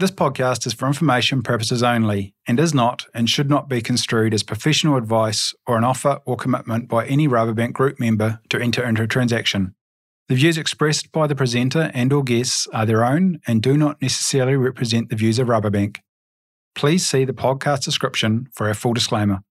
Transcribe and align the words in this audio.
This 0.00 0.10
podcast 0.10 0.66
is 0.66 0.74
for 0.74 0.88
information 0.88 1.40
purposes 1.40 1.80
only 1.80 2.34
and 2.48 2.58
is 2.58 2.74
not 2.74 3.06
and 3.14 3.30
should 3.30 3.48
not 3.48 3.68
be 3.68 3.80
construed 3.80 4.34
as 4.34 4.42
professional 4.42 4.96
advice 4.96 5.54
or 5.68 5.78
an 5.78 5.84
offer 5.84 6.18
or 6.24 6.34
commitment 6.34 6.88
by 6.88 7.06
any 7.06 7.28
Rabobank 7.28 7.74
group 7.74 8.00
member 8.00 8.40
to 8.48 8.60
enter 8.60 8.84
into 8.84 9.04
a 9.04 9.06
transaction. 9.06 9.76
The 10.28 10.34
views 10.34 10.58
expressed 10.58 11.12
by 11.12 11.28
the 11.28 11.36
presenter 11.36 11.92
and 11.94 12.12
or 12.12 12.24
guests 12.24 12.66
are 12.72 12.84
their 12.84 13.04
own 13.04 13.38
and 13.46 13.62
do 13.62 13.76
not 13.76 14.02
necessarily 14.02 14.56
represent 14.56 15.10
the 15.10 15.16
views 15.16 15.38
of 15.38 15.46
Rabobank. 15.46 15.98
Please 16.74 17.08
see 17.08 17.24
the 17.24 17.32
podcast 17.32 17.84
description 17.84 18.48
for 18.52 18.68
a 18.68 18.74
full 18.74 18.94
disclaimer. 18.94 19.44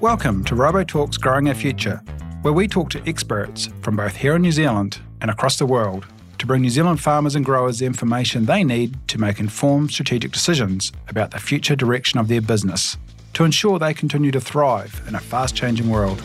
Welcome 0.00 0.44
to 0.44 0.54
RaboTalk's 0.54 1.18
Growing 1.18 1.50
Our 1.50 1.54
Future, 1.54 2.02
where 2.40 2.54
we 2.54 2.68
talk 2.68 2.88
to 2.88 3.06
experts 3.06 3.68
from 3.82 3.96
both 3.96 4.16
here 4.16 4.34
in 4.34 4.40
New 4.40 4.52
Zealand 4.52 4.98
and 5.20 5.30
across 5.30 5.58
the 5.58 5.66
world 5.66 6.06
to 6.38 6.46
bring 6.46 6.62
New 6.62 6.70
Zealand 6.70 7.00
farmers 7.00 7.34
and 7.34 7.44
growers 7.44 7.78
the 7.78 7.86
information 7.86 8.46
they 8.46 8.62
need 8.62 8.96
to 9.08 9.18
make 9.18 9.40
informed 9.40 9.90
strategic 9.90 10.32
decisions 10.32 10.92
about 11.08 11.30
the 11.30 11.38
future 11.38 11.76
direction 11.76 12.18
of 12.18 12.28
their 12.28 12.40
business 12.40 12.96
to 13.34 13.44
ensure 13.44 13.78
they 13.78 13.94
continue 13.94 14.30
to 14.30 14.40
thrive 14.40 15.02
in 15.08 15.14
a 15.14 15.20
fast 15.20 15.54
changing 15.54 15.90
world. 15.90 16.22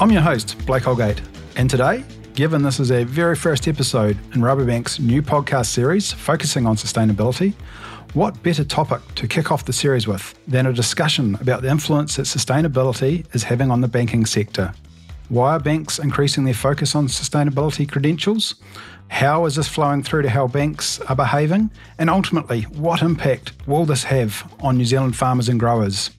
I'm 0.00 0.10
your 0.10 0.22
host, 0.22 0.56
Blake 0.66 0.82
Holgate, 0.82 1.20
and 1.56 1.70
today, 1.70 2.04
given 2.34 2.62
this 2.62 2.80
is 2.80 2.90
our 2.90 3.04
very 3.04 3.36
first 3.36 3.68
episode 3.68 4.16
in 4.34 4.40
Rabobank's 4.40 4.98
new 4.98 5.22
podcast 5.22 5.66
series 5.66 6.12
focusing 6.12 6.66
on 6.66 6.76
sustainability, 6.76 7.54
what 8.14 8.42
better 8.42 8.64
topic 8.64 9.00
to 9.14 9.28
kick 9.28 9.50
off 9.50 9.64
the 9.64 9.72
series 9.72 10.06
with 10.06 10.34
than 10.46 10.66
a 10.66 10.72
discussion 10.72 11.36
about 11.36 11.62
the 11.62 11.68
influence 11.68 12.16
that 12.16 12.22
sustainability 12.22 13.24
is 13.34 13.44
having 13.44 13.70
on 13.70 13.80
the 13.80 13.88
banking 13.88 14.26
sector? 14.26 14.74
Why 15.28 15.52
are 15.52 15.60
banks 15.60 15.98
increasing 15.98 16.44
their 16.44 16.54
focus 16.54 16.94
on 16.94 17.06
sustainability 17.06 17.90
credentials? 17.90 18.56
How 19.08 19.46
is 19.46 19.56
this 19.56 19.68
flowing 19.68 20.02
through 20.02 20.22
to 20.22 20.30
how 20.30 20.46
banks 20.46 21.00
are 21.00 21.16
behaving? 21.16 21.70
And 21.98 22.10
ultimately, 22.10 22.62
what 22.62 23.02
impact 23.02 23.52
will 23.66 23.84
this 23.84 24.04
have 24.04 24.52
on 24.60 24.76
New 24.76 24.84
Zealand 24.84 25.16
farmers 25.16 25.48
and 25.48 25.58
growers? 25.58 26.10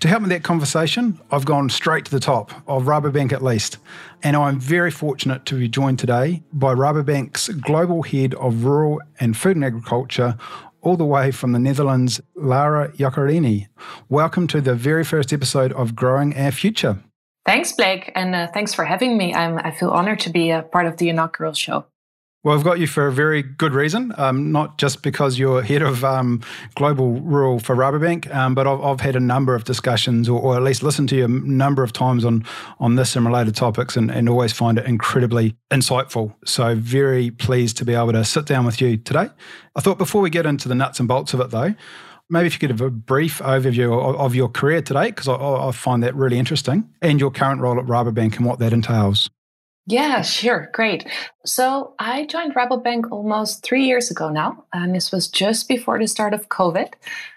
To 0.00 0.08
help 0.08 0.22
with 0.22 0.30
that 0.30 0.44
conversation, 0.44 1.20
I've 1.30 1.44
gone 1.44 1.68
straight 1.68 2.06
to 2.06 2.10
the 2.10 2.20
top 2.20 2.52
of 2.66 2.84
Rabobank 2.84 3.32
at 3.32 3.44
least. 3.44 3.76
And 4.22 4.34
I'm 4.34 4.58
very 4.58 4.90
fortunate 4.90 5.44
to 5.46 5.58
be 5.58 5.68
joined 5.68 5.98
today 5.98 6.42
by 6.52 6.74
Rabobank's 6.74 7.48
Global 7.48 8.02
Head 8.02 8.34
of 8.34 8.64
Rural 8.64 9.00
and 9.18 9.36
Food 9.36 9.56
and 9.56 9.64
Agriculture, 9.64 10.36
all 10.80 10.96
the 10.96 11.04
way 11.04 11.30
from 11.30 11.52
the 11.52 11.58
Netherlands, 11.58 12.20
Lara 12.34 12.90
Yocarini. 12.92 13.68
Welcome 14.08 14.46
to 14.48 14.60
the 14.60 14.74
very 14.74 15.04
first 15.04 15.32
episode 15.32 15.72
of 15.72 15.94
Growing 15.94 16.34
Our 16.36 16.50
Future. 16.50 17.02
Thanks, 17.50 17.72
Blake, 17.72 18.12
and 18.14 18.32
uh, 18.32 18.46
thanks 18.46 18.74
for 18.74 18.84
having 18.84 19.16
me. 19.16 19.34
I'm, 19.34 19.58
I 19.58 19.72
feel 19.72 19.90
honored 19.90 20.20
to 20.20 20.30
be 20.30 20.50
a 20.50 20.62
part 20.62 20.86
of 20.86 20.98
the 20.98 21.08
inaugural 21.08 21.52
show. 21.52 21.84
Well, 22.44 22.56
I've 22.56 22.62
got 22.62 22.78
you 22.78 22.86
for 22.86 23.08
a 23.08 23.12
very 23.12 23.42
good 23.42 23.74
reason, 23.74 24.14
um, 24.16 24.52
not 24.52 24.78
just 24.78 25.02
because 25.02 25.36
you're 25.36 25.60
head 25.60 25.82
of 25.82 26.04
um, 26.04 26.44
global 26.76 27.14
rural 27.14 27.58
for 27.58 27.74
Rabobank, 27.74 28.32
um, 28.32 28.54
but 28.54 28.68
I've, 28.68 28.80
I've, 28.80 29.00
had 29.00 29.16
a 29.16 29.20
number 29.20 29.56
of 29.56 29.64
discussions, 29.64 30.28
or, 30.28 30.40
or, 30.40 30.54
at 30.54 30.62
least 30.62 30.84
listened 30.84 31.08
to 31.08 31.16
you 31.16 31.24
a 31.24 31.28
number 31.28 31.82
of 31.82 31.92
times 31.92 32.24
on 32.24 32.46
on 32.78 32.94
this 32.94 33.16
and 33.16 33.26
related 33.26 33.56
topics, 33.56 33.96
and, 33.96 34.12
and 34.12 34.28
always 34.28 34.52
find 34.52 34.78
it 34.78 34.86
incredibly 34.86 35.56
insightful. 35.72 36.32
So, 36.44 36.76
very 36.76 37.32
pleased 37.32 37.76
to 37.78 37.84
be 37.84 37.94
able 37.94 38.12
to 38.12 38.24
sit 38.24 38.46
down 38.46 38.64
with 38.64 38.80
you 38.80 38.96
today. 38.96 39.28
I 39.74 39.80
thought 39.80 39.98
before 39.98 40.22
we 40.22 40.30
get 40.30 40.46
into 40.46 40.68
the 40.68 40.76
nuts 40.76 41.00
and 41.00 41.08
bolts 41.08 41.34
of 41.34 41.40
it, 41.40 41.50
though, 41.50 41.74
maybe 42.30 42.46
if 42.46 42.54
you 42.54 42.60
could 42.60 42.70
have 42.70 42.80
a 42.80 42.90
brief 42.90 43.40
overview 43.40 43.92
of, 43.92 44.16
of 44.16 44.34
your 44.34 44.48
career 44.48 44.80
today, 44.80 45.06
because 45.06 45.28
I, 45.28 45.34
I, 45.34 45.72
find 45.72 46.02
that 46.02 46.14
really 46.14 46.38
interesting, 46.38 46.88
and 47.02 47.20
your 47.20 47.30
current 47.30 47.60
role 47.60 47.78
at 47.78 47.86
Rabobank 47.86 48.36
and 48.36 48.46
what 48.46 48.58
that 48.60 48.72
entails. 48.72 49.28
Yeah, 49.86 50.22
sure. 50.22 50.70
Great. 50.72 51.06
So 51.44 51.94
I 51.98 52.26
joined 52.26 52.54
Rabobank 52.54 53.10
almost 53.10 53.64
three 53.64 53.84
years 53.84 54.10
ago 54.10 54.30
now, 54.30 54.64
and 54.72 54.94
this 54.94 55.10
was 55.10 55.26
just 55.26 55.68
before 55.68 55.98
the 55.98 56.06
start 56.06 56.32
of 56.32 56.48
COVID. 56.48 56.92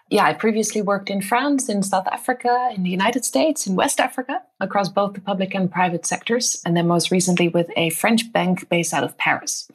Yeah, 0.09 0.25
I 0.25 0.33
previously 0.33 0.81
worked 0.81 1.09
in 1.09 1.21
France, 1.21 1.67
in 1.67 1.81
South 1.81 2.07
Africa, 2.11 2.69
in 2.75 2.83
the 2.83 2.91
United 2.91 3.25
States, 3.25 3.65
in 3.65 3.75
West 3.75 3.99
Africa, 3.99 4.43
across 4.59 4.87
both 4.87 5.13
the 5.13 5.21
public 5.21 5.55
and 5.55 5.71
private 5.71 6.05
sectors, 6.05 6.61
and 6.65 6.77
then 6.77 6.87
most 6.87 7.09
recently 7.09 7.47
with 7.47 7.71
a 7.75 7.89
French 7.89 8.31
bank 8.31 8.69
based 8.69 8.93
out 8.93 9.03
of 9.03 9.17
Paris. 9.17 9.67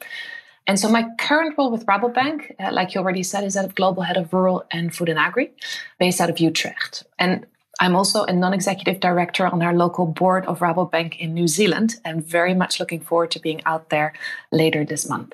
And 0.69 0.79
so 0.79 0.87
my 0.87 1.07
current 1.17 1.57
role 1.57 1.71
with 1.71 1.87
Rabobank, 1.87 2.53
uh, 2.59 2.71
like 2.71 2.93
you 2.93 3.01
already 3.01 3.23
said, 3.23 3.43
is 3.43 3.55
that 3.55 3.65
of 3.65 3.73
Global 3.73 4.03
Head 4.03 4.17
of 4.17 4.31
Rural 4.31 4.63
and 4.69 4.93
Food 4.95 5.09
and 5.09 5.17
Agri, 5.17 5.51
based 5.97 6.21
out 6.21 6.29
of 6.29 6.37
Utrecht. 6.37 7.05
And 7.17 7.47
I'm 7.79 7.95
also 7.95 8.23
a 8.25 8.33
non-executive 8.33 8.99
director 8.99 9.47
on 9.47 9.63
our 9.63 9.73
local 9.73 10.05
board 10.05 10.45
of 10.45 10.59
Rabobank 10.59 11.17
in 11.17 11.33
New 11.33 11.47
Zealand 11.47 11.95
and 12.05 12.23
very 12.23 12.53
much 12.53 12.79
looking 12.79 12.99
forward 12.99 13.31
to 13.31 13.39
being 13.39 13.63
out 13.65 13.89
there 13.89 14.13
later 14.51 14.85
this 14.85 15.09
month. 15.09 15.33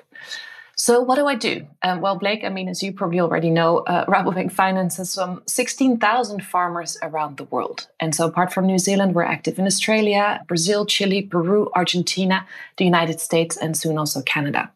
So 0.74 1.02
what 1.02 1.16
do 1.16 1.26
I 1.26 1.34
do? 1.34 1.66
Um, 1.82 2.00
well, 2.00 2.16
Blake, 2.16 2.42
I 2.42 2.48
mean, 2.48 2.68
as 2.70 2.82
you 2.82 2.92
probably 2.94 3.20
already 3.20 3.50
know, 3.50 3.78
uh, 3.80 4.06
Rabobank 4.14 4.52
finances 4.52 5.10
some 5.10 5.42
16,000 5.46 6.44
farmers 6.44 6.96
around 7.02 7.36
the 7.36 7.44
world. 7.44 7.88
And 8.00 8.14
so 8.14 8.26
apart 8.26 8.54
from 8.54 8.66
New 8.66 8.78
Zealand, 8.78 9.14
we're 9.14 9.24
active 9.24 9.58
in 9.58 9.66
Australia, 9.66 10.42
Brazil, 10.48 10.86
Chile, 10.86 11.20
Peru, 11.20 11.70
Argentina, 11.74 12.46
the 12.78 12.86
United 12.86 13.20
States, 13.20 13.54
and 13.58 13.76
soon 13.76 13.98
also 13.98 14.22
Canada. 14.22 14.70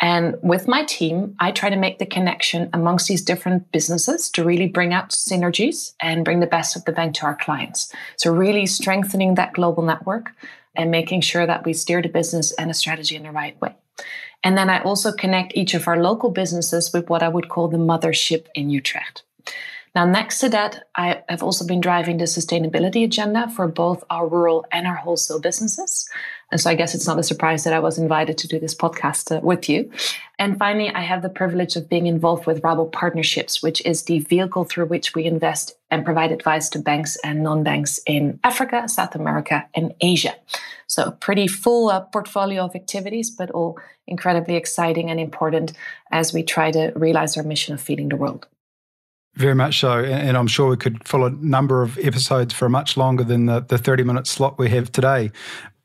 And 0.00 0.36
with 0.42 0.66
my 0.66 0.84
team, 0.84 1.34
I 1.40 1.50
try 1.50 1.68
to 1.68 1.76
make 1.76 1.98
the 1.98 2.06
connection 2.06 2.70
amongst 2.72 3.06
these 3.06 3.22
different 3.22 3.70
businesses 3.70 4.30
to 4.30 4.44
really 4.44 4.66
bring 4.66 4.94
out 4.94 5.10
synergies 5.10 5.92
and 6.00 6.24
bring 6.24 6.40
the 6.40 6.46
best 6.46 6.74
of 6.74 6.84
the 6.86 6.92
bank 6.92 7.14
to 7.16 7.26
our 7.26 7.36
clients. 7.36 7.92
So, 8.16 8.32
really 8.32 8.66
strengthening 8.66 9.34
that 9.34 9.52
global 9.52 9.82
network 9.82 10.32
and 10.74 10.90
making 10.90 11.20
sure 11.20 11.46
that 11.46 11.64
we 11.64 11.74
steer 11.74 12.00
the 12.00 12.08
business 12.08 12.52
and 12.52 12.70
a 12.70 12.74
strategy 12.74 13.16
in 13.16 13.24
the 13.24 13.30
right 13.30 13.60
way. 13.60 13.74
And 14.42 14.56
then 14.56 14.70
I 14.70 14.82
also 14.82 15.12
connect 15.12 15.56
each 15.56 15.74
of 15.74 15.86
our 15.86 16.02
local 16.02 16.30
businesses 16.30 16.92
with 16.92 17.10
what 17.10 17.22
I 17.22 17.28
would 17.28 17.48
call 17.48 17.68
the 17.68 17.76
mothership 17.76 18.46
in 18.54 18.70
Utrecht. 18.70 19.22
Now, 19.92 20.04
next 20.04 20.38
to 20.38 20.48
that, 20.50 20.84
I 20.94 21.22
have 21.28 21.42
also 21.42 21.66
been 21.66 21.80
driving 21.80 22.18
the 22.18 22.24
sustainability 22.24 23.04
agenda 23.04 23.48
for 23.50 23.66
both 23.66 24.04
our 24.08 24.28
rural 24.28 24.64
and 24.70 24.86
our 24.86 24.94
wholesale 24.94 25.40
businesses. 25.40 26.08
And 26.52 26.60
so 26.60 26.70
I 26.70 26.74
guess 26.74 26.94
it's 26.94 27.08
not 27.08 27.18
a 27.18 27.24
surprise 27.24 27.64
that 27.64 27.72
I 27.72 27.80
was 27.80 27.98
invited 27.98 28.38
to 28.38 28.48
do 28.48 28.60
this 28.60 28.74
podcast 28.74 29.36
uh, 29.36 29.40
with 29.40 29.68
you. 29.68 29.90
And 30.38 30.56
finally, 30.58 30.90
I 30.90 31.00
have 31.00 31.22
the 31.22 31.28
privilege 31.28 31.74
of 31.74 31.88
being 31.88 32.06
involved 32.06 32.46
with 32.46 32.62
Rabo 32.62 32.90
Partnerships, 32.90 33.62
which 33.62 33.84
is 33.84 34.04
the 34.04 34.20
vehicle 34.20 34.64
through 34.64 34.86
which 34.86 35.14
we 35.14 35.24
invest 35.24 35.76
and 35.90 36.04
provide 36.04 36.30
advice 36.30 36.68
to 36.70 36.78
banks 36.78 37.16
and 37.24 37.42
non 37.42 37.64
banks 37.64 38.00
in 38.06 38.38
Africa, 38.44 38.88
South 38.88 39.16
America, 39.16 39.68
and 39.74 39.92
Asia. 40.00 40.34
So, 40.86 41.12
pretty 41.12 41.46
full 41.46 41.88
uh, 41.88 42.00
portfolio 42.00 42.64
of 42.64 42.76
activities, 42.76 43.30
but 43.30 43.50
all 43.50 43.78
incredibly 44.06 44.56
exciting 44.56 45.10
and 45.10 45.20
important 45.20 45.72
as 46.10 46.32
we 46.32 46.42
try 46.42 46.70
to 46.70 46.92
realize 46.96 47.36
our 47.36 47.42
mission 47.42 47.74
of 47.74 47.80
feeding 47.80 48.08
the 48.08 48.16
world. 48.16 48.46
Very 49.34 49.54
much 49.54 49.80
so. 49.80 50.04
And 50.04 50.36
I'm 50.36 50.46
sure 50.46 50.70
we 50.70 50.76
could 50.76 51.06
fill 51.06 51.24
a 51.24 51.30
number 51.30 51.82
of 51.82 51.98
episodes 51.98 52.52
for 52.52 52.68
much 52.68 52.96
longer 52.96 53.24
than 53.24 53.46
the, 53.46 53.60
the 53.60 53.78
30 53.78 54.02
minute 54.04 54.26
slot 54.26 54.58
we 54.58 54.68
have 54.70 54.90
today. 54.90 55.30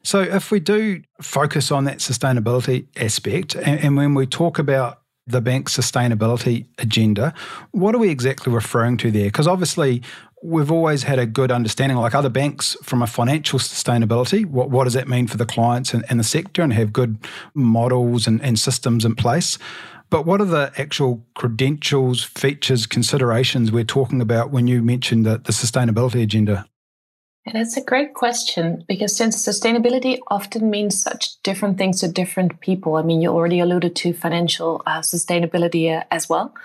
So, 0.04 0.22
if 0.22 0.52
we 0.52 0.60
do 0.60 1.02
focus 1.22 1.72
on 1.72 1.86
that 1.86 1.98
sustainability 1.98 2.86
aspect, 2.96 3.56
and, 3.56 3.80
and 3.80 3.98
when 3.98 4.14
we 4.14 4.28
talk 4.28 4.60
about 4.60 5.02
the 5.26 5.42
bank's 5.42 5.76
sustainability 5.76 6.68
agenda, 6.78 7.34
what 7.72 7.96
are 7.96 7.98
we 7.98 8.10
exactly 8.10 8.54
referring 8.54 8.98
to 8.98 9.10
there? 9.10 9.26
Because 9.26 9.48
obviously, 9.48 10.04
we've 10.44 10.72
always 10.72 11.04
had 11.04 11.18
a 11.18 11.26
good 11.26 11.52
understanding, 11.52 11.98
like 11.98 12.14
other 12.14 12.30
banks, 12.30 12.78
from 12.84 13.02
a 13.02 13.08
financial 13.08 13.58
sustainability. 13.58 14.46
What, 14.46 14.70
what 14.70 14.84
does 14.84 14.94
that 14.94 15.08
mean 15.08 15.26
for 15.26 15.38
the 15.38 15.46
clients 15.46 15.94
and, 15.94 16.06
and 16.08 16.20
the 16.20 16.24
sector, 16.24 16.62
and 16.62 16.72
have 16.74 16.94
good 16.94 17.18
models 17.56 18.28
and, 18.28 18.40
and 18.44 18.60
systems 18.60 19.06
in 19.06 19.16
place? 19.16 19.58
But 20.10 20.26
what 20.26 20.42
are 20.42 20.46
the 20.46 20.72
actual 20.78 21.26
credentials, 21.34 22.24
features, 22.24 22.86
considerations 22.86 23.72
we're 23.72 23.84
talking 23.84 24.22
about 24.22 24.52
when 24.52 24.68
you 24.68 24.82
mentioned 24.82 25.26
the, 25.26 25.38
the 25.38 25.52
sustainability 25.52 26.22
agenda? 26.22 26.68
And 27.48 27.58
it's 27.58 27.78
a 27.78 27.82
great 27.82 28.16
question 28.16 28.84
because 28.88 29.16
since 29.16 29.38
sustainability 29.38 30.18
often 30.30 30.70
means 30.72 31.00
such 31.00 31.42
different 31.44 31.78
things 31.78 32.00
to 32.00 32.08
different 32.08 32.60
people, 32.60 32.96
I 32.96 33.04
mean, 33.04 33.22
you 33.22 33.30
already 33.30 33.60
alluded 33.60 33.96
to 33.98 34.14
financial 34.14 34.82
uh, 34.88 35.02
sustainability 35.02 35.96
uh, 35.96 36.04
as 36.10 36.28
well. 36.28 36.56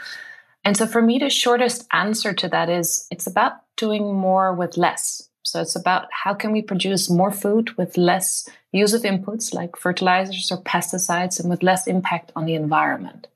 And 0.65 0.77
so 0.77 0.87
for 0.87 1.03
me, 1.03 1.19
the 1.19 1.31
shortest 1.31 1.87
answer 1.93 2.33
to 2.33 2.49
that 2.49 2.69
is 2.69 3.07
it's 3.11 3.27
about 3.27 3.53
doing 3.77 4.15
more 4.15 4.55
with 4.55 4.77
less. 4.77 5.30
So 5.43 5.61
it's 5.61 5.77
about 5.77 6.09
how 6.13 6.35
can 6.35 6.53
we 6.53 6.63
produce 6.63 7.11
more 7.11 7.33
food 7.33 7.77
with 7.77 7.97
less 7.97 8.49
use 8.73 8.93
of 8.93 9.03
inputs 9.03 9.55
like 9.55 9.77
fertilizers 9.77 10.51
or 10.53 10.63
pesticides 10.63 11.41
and 11.41 11.49
with 11.49 11.63
less 11.63 11.87
impact 11.87 12.31
on 12.37 12.47
the 12.47 12.55
environment. 12.55 13.27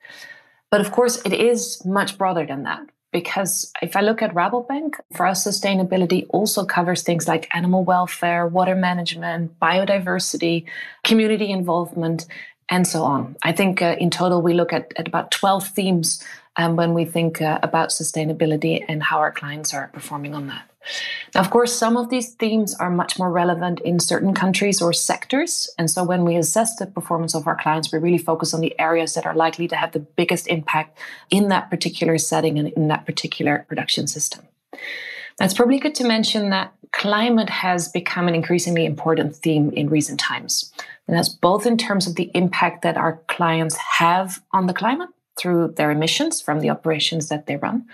But 0.71 0.81
of 0.81 0.93
course, 0.93 1.21
it 1.25 1.33
is 1.33 1.85
much 1.85 2.19
broader 2.19 2.45
than 2.47 2.65
that 2.65 2.87
because 3.15 3.73
if 3.81 3.95
I 3.95 4.01
look 4.01 4.23
at 4.23 4.35
Rabobank, 4.35 4.95
for 5.15 5.25
us, 5.25 5.47
sustainability 5.47 6.27
also 6.31 6.65
covers 6.65 7.03
things 7.03 7.29
like 7.29 7.49
animal 7.55 7.85
welfare, 7.85 8.45
water 8.47 8.75
management, 8.75 9.59
biodiversity, 9.61 10.65
community 11.05 11.51
involvement, 11.51 12.27
and 12.69 12.87
so 12.87 13.05
on. 13.05 13.37
I 13.43 13.53
think 13.53 13.81
uh, 13.81 13.95
in 14.01 14.11
total, 14.11 14.43
we 14.43 14.53
look 14.53 14.73
at, 14.73 14.93
at 14.97 15.07
about 15.07 15.31
12 15.31 15.69
themes 15.69 16.25
um, 16.57 16.77
when 16.77 16.95
we 16.95 17.05
think 17.05 17.41
uh, 17.41 17.59
about 17.63 17.91
sustainability 17.91 18.85
and 18.89 19.03
how 19.03 19.19
our 19.19 19.33
clients 19.33 19.75
are 19.75 19.89
performing 19.89 20.35
on 20.35 20.47
that. 20.49 20.71
Now, 21.35 21.41
of 21.41 21.51
course, 21.51 21.73
some 21.73 21.97
of 21.97 22.11
these 22.11 22.35
themes 22.35 22.75
are 22.75 22.91
much 22.91 23.19
more 23.19 23.31
relevant 23.31 23.81
in 23.81 23.99
certain 23.99 24.35
countries 24.35 24.83
or 24.83 24.93
sectors. 24.93 25.69
And 25.79 25.91
so 25.91 26.05
when 26.05 26.25
we 26.25 26.37
assess 26.37 26.77
the 26.77 26.87
performance 26.87 27.35
of 27.35 27.47
our 27.47 27.57
clients, 27.57 27.93
we 27.93 27.99
really 27.99 28.19
focus 28.19 28.55
on 28.55 28.61
the 28.61 28.79
areas 28.79 29.15
that 29.15 29.27
are 29.27 29.35
likely 29.35 29.67
to 29.69 29.77
have 29.77 29.93
the 29.93 30.01
biggest 30.01 30.47
impact 30.47 30.99
in 31.31 31.49
that 31.49 31.71
particular 31.71 32.19
setting 32.19 32.59
and 32.59 32.69
in 32.69 32.89
that 32.89 33.07
particular 33.07 33.65
production 33.69 34.07
system. 34.07 34.47
Now, 35.41 35.47
it's 35.47 35.55
probably 35.55 35.79
good 35.79 35.95
to 35.97 36.07
mention 36.07 36.51
that 36.51 36.73
climate 36.93 37.51
has 37.51 37.89
become 37.89 38.29
an 38.29 38.35
increasingly 38.35 38.87
important 38.87 39.35
theme 39.35 39.71
in 39.71 39.91
recent 39.91 40.21
times. 40.21 40.73
And 41.09 41.17
that's 41.17 41.29
both 41.29 41.67
in 41.67 41.77
terms 41.77 42.07
of 42.07 42.15
the 42.15 42.31
impact 42.35 42.83
that 42.83 42.97
our 42.97 43.21
clients 43.27 43.77
have 43.99 44.41
on 44.53 44.67
the 44.67 44.75
climate 44.75 45.09
through 45.37 45.69
their 45.77 45.91
emissions 45.91 46.41
from 46.41 46.61
the 46.61 46.71
operations 46.71 47.29
that 47.29 47.47
they 47.47 47.57
run, 47.57 47.85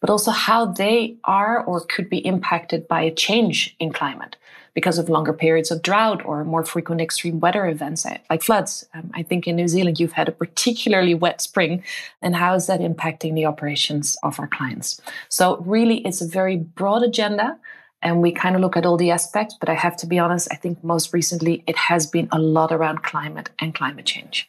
but 0.00 0.10
also 0.10 0.30
how 0.30 0.66
they 0.66 1.16
are 1.24 1.64
or 1.64 1.80
could 1.80 2.08
be 2.08 2.18
impacted 2.18 2.88
by 2.88 3.02
a 3.02 3.14
change 3.14 3.74
in 3.78 3.92
climate 3.92 4.36
because 4.76 4.98
of 4.98 5.08
longer 5.08 5.32
periods 5.32 5.70
of 5.70 5.80
drought 5.80 6.22
or 6.26 6.44
more 6.44 6.62
frequent 6.62 7.00
extreme 7.00 7.40
weather 7.40 7.66
events 7.66 8.04
eh, 8.04 8.18
like 8.28 8.42
floods. 8.42 8.86
Um, 8.92 9.10
I 9.14 9.22
think 9.22 9.48
in 9.48 9.56
New 9.56 9.68
Zealand 9.68 9.98
you've 9.98 10.12
had 10.12 10.28
a 10.28 10.32
particularly 10.32 11.14
wet 11.14 11.40
spring, 11.40 11.82
and 12.20 12.36
how 12.36 12.54
is 12.54 12.66
that 12.66 12.80
impacting 12.80 13.34
the 13.34 13.46
operations 13.46 14.18
of 14.22 14.38
our 14.38 14.46
clients? 14.46 15.00
So, 15.30 15.56
really, 15.60 15.98
it's 16.06 16.20
a 16.20 16.28
very 16.28 16.58
broad 16.58 17.02
agenda. 17.02 17.58
And 18.02 18.20
we 18.20 18.30
kind 18.30 18.54
of 18.54 18.60
look 18.60 18.76
at 18.76 18.84
all 18.84 18.98
the 18.98 19.10
aspects, 19.10 19.56
but 19.58 19.70
I 19.70 19.74
have 19.74 19.96
to 19.96 20.06
be 20.06 20.18
honest, 20.18 20.48
I 20.52 20.56
think 20.56 20.84
most 20.84 21.14
recently 21.14 21.64
it 21.66 21.76
has 21.76 22.06
been 22.06 22.28
a 22.30 22.38
lot 22.38 22.70
around 22.70 23.02
climate 23.02 23.48
and 23.58 23.74
climate 23.74 24.04
change. 24.04 24.48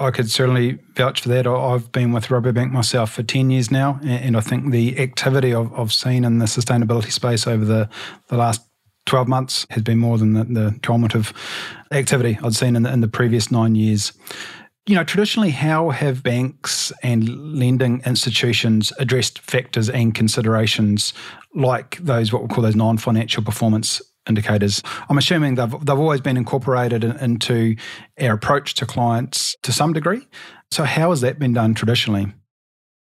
I 0.00 0.10
could 0.10 0.30
certainly 0.30 0.78
vouch 0.94 1.20
for 1.20 1.28
that. 1.28 1.46
I've 1.46 1.92
been 1.92 2.12
with 2.12 2.28
Rabobank 2.28 2.72
myself 2.72 3.12
for 3.12 3.22
10 3.22 3.50
years 3.50 3.70
now, 3.70 4.00
and 4.02 4.34
I 4.34 4.40
think 4.40 4.72
the 4.72 4.98
activity 4.98 5.54
I've, 5.54 5.72
I've 5.74 5.92
seen 5.92 6.24
in 6.24 6.38
the 6.38 6.46
sustainability 6.46 7.12
space 7.12 7.46
over 7.46 7.64
the, 7.66 7.88
the 8.28 8.38
last 8.38 8.62
12 9.04 9.28
months 9.28 9.66
has 9.70 9.82
been 9.82 9.98
more 9.98 10.16
than 10.16 10.32
the, 10.32 10.44
the 10.44 10.78
cumulative 10.82 11.34
activity 11.92 12.38
I'd 12.42 12.54
seen 12.54 12.76
in 12.76 12.84
the, 12.84 12.92
in 12.92 13.02
the 13.02 13.08
previous 13.08 13.50
nine 13.50 13.74
years. 13.74 14.12
You 14.86 14.94
know, 14.94 15.04
traditionally, 15.04 15.50
how 15.50 15.90
have 15.90 16.22
banks 16.22 16.92
and 17.02 17.54
lending 17.54 18.02
institutions 18.06 18.92
addressed 18.98 19.38
factors 19.40 19.90
and 19.90 20.14
considerations 20.14 21.12
like 21.54 21.98
those, 21.98 22.32
what 22.32 22.42
we 22.42 22.48
call 22.48 22.62
those 22.62 22.76
non 22.76 22.96
financial 22.96 23.42
performance 23.42 24.00
indicators. 24.30 24.82
I'm 25.10 25.18
assuming 25.18 25.56
they've, 25.56 25.70
they've 25.84 25.98
always 25.98 26.22
been 26.22 26.38
incorporated 26.38 27.04
in, 27.04 27.16
into 27.18 27.76
our 28.18 28.32
approach 28.32 28.74
to 28.76 28.86
clients 28.86 29.56
to 29.62 29.72
some 29.72 29.92
degree. 29.92 30.26
So, 30.70 30.84
how 30.84 31.10
has 31.10 31.20
that 31.20 31.38
been 31.38 31.52
done 31.52 31.74
traditionally? 31.74 32.32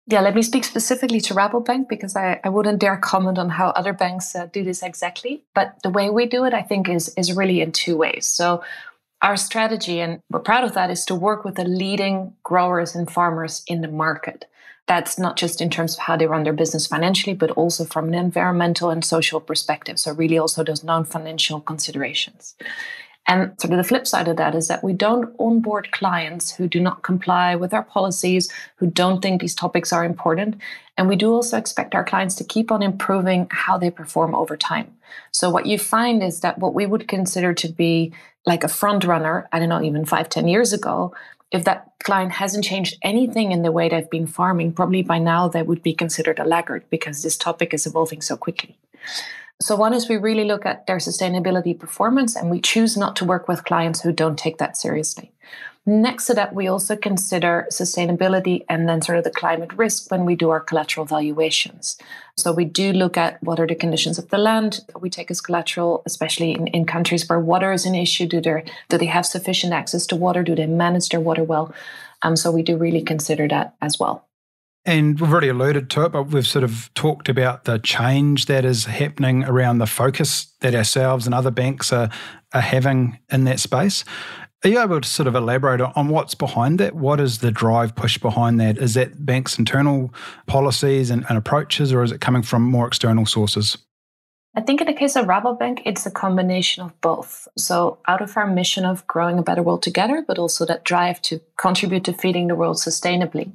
Yeah, 0.07 0.21
let 0.21 0.35
me 0.35 0.43
speak 0.43 0.63
specifically 0.63 1.19
to 1.21 1.33
Rabobank 1.33 1.89
because 1.89 2.15
I, 2.15 2.39
I 2.43 2.49
wouldn't 2.49 2.79
dare 2.79 2.97
comment 2.97 3.39
on 3.39 3.49
how 3.49 3.69
other 3.69 3.91
banks 3.91 4.35
uh, 4.35 4.45
do 4.45 4.63
this 4.63 4.83
exactly. 4.83 5.43
But 5.55 5.81
the 5.81 5.89
way 5.89 6.11
we 6.11 6.27
do 6.27 6.43
it, 6.43 6.53
I 6.53 6.61
think, 6.61 6.87
is, 6.87 7.11
is 7.17 7.35
really 7.35 7.61
in 7.61 7.71
two 7.71 7.97
ways. 7.97 8.27
So, 8.27 8.63
our 9.21 9.37
strategy, 9.37 9.99
and 10.01 10.19
we're 10.29 10.41
proud 10.41 10.63
of 10.63 10.73
that, 10.73 10.91
is 10.91 11.05
to 11.05 11.15
work 11.15 11.43
with 11.43 11.55
the 11.55 11.63
leading 11.63 12.33
growers 12.43 12.93
and 12.95 13.09
farmers 13.09 13.63
in 13.65 13.81
the 13.81 13.87
market. 13.87 14.45
That's 14.87 15.17
not 15.17 15.35
just 15.35 15.61
in 15.61 15.69
terms 15.69 15.95
of 15.95 16.01
how 16.01 16.15
they 16.15 16.27
run 16.27 16.43
their 16.43 16.53
business 16.53 16.85
financially, 16.85 17.35
but 17.35 17.51
also 17.51 17.85
from 17.85 18.07
an 18.07 18.13
environmental 18.13 18.91
and 18.91 19.03
social 19.03 19.39
perspective. 19.39 19.99
So, 19.99 20.13
really, 20.13 20.37
also 20.37 20.63
those 20.63 20.83
non 20.83 21.05
financial 21.05 21.59
considerations. 21.59 22.55
And 23.27 23.59
sort 23.59 23.73
of 23.73 23.77
the 23.77 23.83
flip 23.83 24.05
side 24.05 24.27
of 24.27 24.37
that 24.37 24.53
is 24.53 24.67
that 24.67 24.83
we 24.83 24.93
don't 24.93 25.33
onboard 25.39 25.91
clients 25.91 26.55
who 26.55 26.67
do 26.67 26.79
not 26.79 27.01
comply 27.01 27.55
with 27.55 27.73
our 27.73 27.83
policies, 27.83 28.51
who 28.75 28.87
don't 28.87 29.21
think 29.21 29.41
these 29.41 29.55
topics 29.55 29.91
are 29.91 30.05
important. 30.05 30.61
And 30.97 31.09
we 31.09 31.15
do 31.15 31.33
also 31.33 31.57
expect 31.57 31.95
our 31.95 32.03
clients 32.03 32.35
to 32.35 32.43
keep 32.43 32.71
on 32.71 32.83
improving 32.83 33.47
how 33.49 33.77
they 33.77 33.89
perform 33.89 34.35
over 34.35 34.55
time. 34.55 34.93
So 35.31 35.49
what 35.49 35.65
you 35.65 35.79
find 35.79 36.21
is 36.21 36.41
that 36.41 36.59
what 36.59 36.75
we 36.75 36.85
would 36.85 37.07
consider 37.07 37.53
to 37.55 37.67
be 37.67 38.13
like 38.45 38.63
a 38.63 38.67
front 38.67 39.03
runner, 39.03 39.47
I 39.51 39.57
don't 39.57 39.69
know, 39.69 39.81
even 39.81 40.05
five, 40.05 40.29
ten 40.29 40.47
years 40.47 40.71
ago, 40.71 41.15
if 41.55 41.63
that 41.63 41.91
client 42.03 42.33
hasn't 42.33 42.65
changed 42.65 42.97
anything 43.01 43.51
in 43.51 43.63
the 43.63 43.71
way 43.71 43.89
they've 43.89 44.09
been 44.09 44.27
farming, 44.27 44.73
probably 44.73 45.01
by 45.01 45.17
now 45.17 45.47
they 45.47 45.63
would 45.63 45.81
be 45.81 45.93
considered 45.93 46.39
a 46.39 46.43
laggard 46.43 46.85
because 46.89 47.23
this 47.23 47.37
topic 47.37 47.73
is 47.73 47.87
evolving 47.87 48.21
so 48.21 48.37
quickly. 48.37 48.77
So, 49.61 49.75
one 49.75 49.93
is 49.93 50.09
we 50.09 50.17
really 50.17 50.43
look 50.43 50.65
at 50.65 50.85
their 50.85 50.97
sustainability 50.97 51.79
performance 51.79 52.35
and 52.35 52.51
we 52.51 52.59
choose 52.59 52.97
not 52.97 53.15
to 53.17 53.25
work 53.25 53.47
with 53.47 53.63
clients 53.63 54.01
who 54.01 54.11
don't 54.11 54.37
take 54.37 54.57
that 54.57 54.75
seriously. 54.75 55.31
Next 55.87 56.25
to 56.25 56.33
that, 56.33 56.55
we 56.55 56.67
also 56.67 56.95
consider 56.95 57.67
sustainability 57.69 58.65
and 58.67 58.89
then 58.89 59.03
sort 59.03 59.19
of 59.19 59.23
the 59.23 59.29
climate 59.29 59.71
risk 59.73 60.09
when 60.09 60.25
we 60.25 60.35
do 60.35 60.49
our 60.49 60.59
collateral 60.59 61.05
valuations. 61.05 61.95
So 62.35 62.51
we 62.51 62.65
do 62.65 62.91
look 62.91 63.17
at 63.17 63.41
what 63.43 63.59
are 63.59 63.67
the 63.67 63.75
conditions 63.75 64.17
of 64.17 64.29
the 64.29 64.39
land 64.39 64.81
that 64.87 64.99
we 64.99 65.11
take 65.11 65.29
as 65.29 65.41
collateral, 65.41 66.01
especially 66.07 66.53
in, 66.53 66.65
in 66.67 66.85
countries 66.85 67.29
where 67.29 67.39
water 67.39 67.71
is 67.71 67.85
an 67.85 67.93
issue. 67.93 68.25
Do 68.25 68.41
they 68.41 68.63
do 68.89 68.97
they 68.97 69.05
have 69.05 69.27
sufficient 69.27 69.73
access 69.73 70.07
to 70.07 70.15
water? 70.15 70.41
Do 70.41 70.55
they 70.55 70.65
manage 70.65 71.09
their 71.09 71.19
water 71.19 71.43
well? 71.43 71.71
Um, 72.23 72.35
so 72.35 72.51
we 72.51 72.63
do 72.63 72.77
really 72.77 73.03
consider 73.03 73.47
that 73.49 73.75
as 73.79 73.99
well. 73.99 74.27
And 74.87 75.19
we've 75.19 75.31
already 75.31 75.49
alluded 75.49 75.89
to 75.91 76.05
it, 76.05 76.11
but 76.11 76.27
we've 76.27 76.45
sort 76.45 76.63
of 76.63 76.91
talked 76.93 77.27
about 77.27 77.63
the 77.63 77.79
change 77.79 78.45
that 78.45 78.65
is 78.65 78.85
happening 78.85 79.43
around 79.43 79.79
the 79.79 79.87
focus 79.87 80.45
that 80.61 80.75
ourselves 80.75 81.25
and 81.25 81.33
other 81.33 81.49
banks 81.49 81.91
are, 81.91 82.09
are 82.53 82.61
having 82.61 83.17
in 83.31 83.45
that 83.45 83.59
space. 83.59 84.05
Are 84.65 84.67
you 84.67 84.81
able 84.81 84.99
to 84.99 85.07
sort 85.07 85.27
of 85.27 85.35
elaborate 85.35 85.79
on 85.79 86.07
what's 86.07 86.33
behind 86.33 86.79
that? 86.79 86.95
What 86.95 87.19
is 87.19 87.37
the 87.37 87.51
drive 87.51 87.93
push 87.93 88.17
behind 88.17 88.59
that? 88.59 88.79
Is 88.79 88.95
that 88.95 89.23
banks' 89.23 89.59
internal 89.59 90.11
policies 90.47 91.11
and, 91.11 91.23
and 91.29 91.37
approaches, 91.37 91.93
or 91.93 92.01
is 92.01 92.11
it 92.11 92.19
coming 92.19 92.41
from 92.41 92.63
more 92.63 92.87
external 92.87 93.27
sources? 93.27 93.77
I 94.55 94.61
think 94.61 94.81
in 94.81 94.87
the 94.87 94.93
case 94.93 95.15
of 95.15 95.27
Rabobank, 95.27 95.83
it's 95.85 96.07
a 96.07 96.11
combination 96.11 96.83
of 96.83 96.99
both. 97.01 97.47
So, 97.55 97.99
out 98.07 98.23
of 98.23 98.35
our 98.37 98.47
mission 98.47 98.85
of 98.85 99.05
growing 99.05 99.37
a 99.37 99.43
better 99.43 99.61
world 99.61 99.83
together, 99.83 100.25
but 100.27 100.39
also 100.39 100.65
that 100.65 100.83
drive 100.83 101.21
to 101.23 101.39
contribute 101.57 102.03
to 102.05 102.13
feeding 102.13 102.47
the 102.47 102.55
world 102.55 102.77
sustainably, 102.77 103.51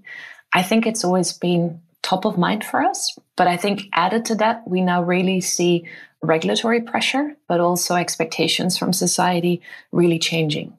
I 0.53 0.63
think 0.63 0.87
it's 0.87 1.03
always 1.03 1.33
been 1.33 1.81
top 2.03 2.25
of 2.25 2.39
mind 2.39 2.63
for 2.63 2.85
us. 2.85 3.19
But 3.35 3.49
I 3.49 3.57
think 3.57 3.89
added 3.95 4.25
to 4.27 4.37
that, 4.37 4.63
we 4.69 4.81
now 4.81 5.03
really 5.03 5.41
see 5.41 5.89
regulatory 6.23 6.81
pressure, 6.81 7.35
but 7.49 7.59
also 7.59 7.97
expectations 7.97 8.79
from 8.79 8.93
society 8.93 9.61
really 9.91 10.21
changing. 10.21 10.77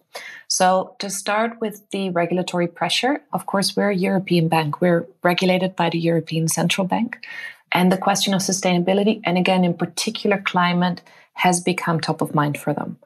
So, 0.52 0.98
to 1.00 1.10
start 1.10 1.62
with 1.62 1.90
the 1.92 2.10
regulatory 2.10 2.68
pressure, 2.68 3.22
of 3.32 3.46
course, 3.46 3.74
we're 3.74 3.92
a 3.92 3.96
European 3.96 4.50
bank. 4.50 4.82
We're 4.82 5.08
regulated 5.24 5.78
by 5.78 5.90
the 5.90 5.98
European 5.98 6.50
Central 6.50 6.86
Bank. 6.86 7.26
And 7.72 7.90
the 7.90 7.98
question 7.98 8.34
of 8.34 8.42
sustainability, 8.42 9.22
and 9.24 9.38
again, 9.38 9.64
in 9.64 9.74
particular, 9.74 10.42
climate, 10.42 11.04
has 11.36 11.62
become 11.62 12.02
top 12.02 12.20
of 12.20 12.36
mind 12.36 12.58
for 12.58 12.74
them. 12.74 12.98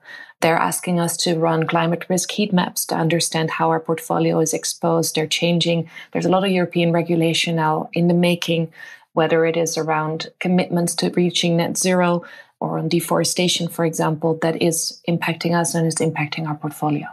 They're 0.41 0.57
asking 0.57 0.99
us 0.99 1.15
to 1.17 1.37
run 1.37 1.67
climate 1.67 2.07
risk 2.09 2.31
heat 2.31 2.51
maps 2.51 2.83
to 2.87 2.95
understand 2.95 3.51
how 3.51 3.69
our 3.69 3.79
portfolio 3.79 4.39
is 4.39 4.51
exposed. 4.51 5.13
They're 5.13 5.27
changing. 5.27 5.87
There's 6.13 6.25
a 6.25 6.31
lot 6.31 6.45
of 6.45 6.49
European 6.49 6.91
regulation 6.91 7.57
now 7.57 7.91
in 7.93 8.07
the 8.07 8.15
making, 8.15 8.73
whether 9.13 9.45
it 9.45 9.55
is 9.55 9.77
around 9.77 10.29
commitments 10.39 10.95
to 10.95 11.11
reaching 11.11 11.57
net 11.57 11.77
zero 11.77 12.25
or 12.59 12.79
on 12.79 12.89
deforestation, 12.89 13.67
for 13.67 13.85
example, 13.85 14.39
that 14.41 14.63
is 14.63 14.99
impacting 15.07 15.55
us 15.55 15.75
and 15.75 15.85
is 15.85 15.97
impacting 15.97 16.47
our 16.47 16.55
portfolio. 16.55 17.05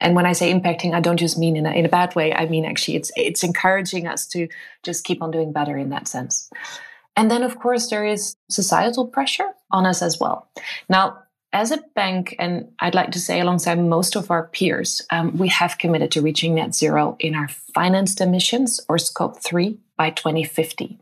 And 0.00 0.14
when 0.14 0.26
I 0.26 0.32
say 0.32 0.52
impacting, 0.52 0.94
I 0.94 1.00
don't 1.00 1.16
just 1.16 1.38
mean 1.38 1.56
in 1.56 1.66
a, 1.66 1.70
in 1.70 1.84
a 1.84 1.88
bad 1.88 2.14
way. 2.14 2.32
I 2.34 2.46
mean, 2.46 2.64
actually, 2.64 2.96
it's, 2.96 3.10
it's 3.16 3.42
encouraging 3.42 4.06
us 4.06 4.26
to 4.28 4.48
just 4.82 5.04
keep 5.04 5.22
on 5.22 5.30
doing 5.30 5.52
better 5.52 5.76
in 5.76 5.90
that 5.90 6.08
sense. 6.08 6.50
And 7.16 7.30
then, 7.30 7.42
of 7.42 7.58
course, 7.58 7.88
there 7.88 8.06
is 8.06 8.36
societal 8.48 9.06
pressure 9.06 9.50
on 9.70 9.86
us 9.86 10.00
as 10.00 10.18
well. 10.18 10.48
Now, 10.88 11.18
as 11.52 11.72
a 11.72 11.78
bank, 11.94 12.36
and 12.38 12.70
I'd 12.78 12.94
like 12.94 13.10
to 13.10 13.18
say 13.18 13.40
alongside 13.40 13.78
most 13.78 14.16
of 14.16 14.30
our 14.30 14.46
peers, 14.46 15.02
um, 15.10 15.36
we 15.36 15.48
have 15.48 15.78
committed 15.78 16.12
to 16.12 16.22
reaching 16.22 16.54
net 16.54 16.74
zero 16.74 17.16
in 17.18 17.34
our 17.34 17.48
financed 17.48 18.20
emissions 18.20 18.80
or 18.88 18.98
scope 18.98 19.42
three 19.42 19.78
by 19.96 20.10
2050. 20.10 20.96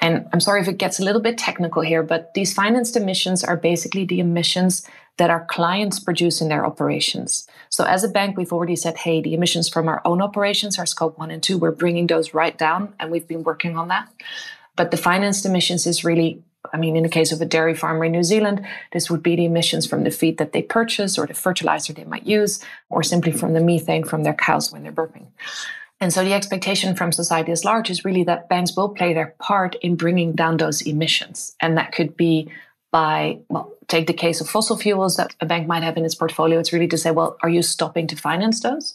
And 0.00 0.28
I'm 0.32 0.40
sorry 0.40 0.60
if 0.60 0.68
it 0.68 0.78
gets 0.78 1.00
a 1.00 1.04
little 1.04 1.22
bit 1.22 1.38
technical 1.38 1.82
here, 1.82 2.02
but 2.02 2.34
these 2.34 2.52
financed 2.52 2.96
emissions 2.96 3.42
are 3.42 3.56
basically 3.56 4.04
the 4.04 4.20
emissions 4.20 4.86
that 5.18 5.30
our 5.30 5.44
clients 5.44 6.00
produce 6.00 6.40
in 6.40 6.48
their 6.48 6.64
operations. 6.64 7.46
So 7.68 7.84
as 7.84 8.02
a 8.02 8.08
bank, 8.08 8.36
we've 8.36 8.52
already 8.52 8.76
said, 8.76 8.96
hey, 8.96 9.20
the 9.20 9.34
emissions 9.34 9.68
from 9.68 9.88
our 9.88 10.00
own 10.04 10.22
operations 10.22 10.78
are 10.78 10.86
scope 10.86 11.18
one 11.18 11.30
and 11.30 11.42
two. 11.42 11.58
We're 11.58 11.72
bringing 11.72 12.06
those 12.06 12.32
right 12.34 12.56
down, 12.56 12.94
and 12.98 13.10
we've 13.10 13.28
been 13.28 13.42
working 13.42 13.76
on 13.76 13.88
that. 13.88 14.08
But 14.76 14.90
the 14.90 14.96
financed 14.96 15.44
emissions 15.44 15.86
is 15.86 16.04
really, 16.04 16.42
I 16.72 16.76
mean, 16.76 16.96
in 16.96 17.02
the 17.02 17.08
case 17.08 17.32
of 17.32 17.40
a 17.40 17.44
dairy 17.44 17.74
farmer 17.74 18.04
in 18.04 18.12
New 18.12 18.22
Zealand, 18.22 18.64
this 18.92 19.10
would 19.10 19.22
be 19.22 19.34
the 19.34 19.44
emissions 19.44 19.86
from 19.86 20.04
the 20.04 20.10
feed 20.10 20.38
that 20.38 20.52
they 20.52 20.62
purchase 20.62 21.18
or 21.18 21.26
the 21.26 21.34
fertilizer 21.34 21.92
they 21.92 22.04
might 22.04 22.26
use, 22.26 22.64
or 22.88 23.02
simply 23.02 23.32
from 23.32 23.54
the 23.54 23.60
methane 23.60 24.04
from 24.04 24.22
their 24.22 24.34
cows 24.34 24.72
when 24.72 24.84
they're 24.84 24.92
burping. 24.92 25.26
And 26.00 26.12
so 26.12 26.22
the 26.22 26.32
expectation 26.32 26.94
from 26.94 27.10
society 27.10 27.50
as 27.50 27.64
large 27.64 27.90
is 27.90 28.04
really 28.04 28.22
that 28.22 28.48
banks 28.48 28.76
will 28.76 28.90
play 28.90 29.14
their 29.14 29.34
part 29.40 29.74
in 29.76 29.96
bringing 29.96 30.32
down 30.32 30.58
those 30.58 30.80
emissions. 30.82 31.56
And 31.60 31.76
that 31.76 31.90
could 31.90 32.16
be 32.16 32.52
by, 32.92 33.40
well, 33.48 33.72
take 33.88 34.06
the 34.06 34.12
case 34.12 34.40
of 34.40 34.48
fossil 34.48 34.76
fuels 34.76 35.16
that 35.16 35.34
a 35.40 35.46
bank 35.46 35.66
might 35.66 35.82
have 35.82 35.96
in 35.96 36.04
its 36.04 36.14
portfolio. 36.14 36.58
It's 36.58 36.72
really 36.72 36.88
to 36.88 36.98
say, 36.98 37.10
well, 37.10 37.36
are 37.42 37.48
you 37.48 37.62
stopping 37.62 38.06
to 38.08 38.16
finance 38.16 38.60
those? 38.60 38.94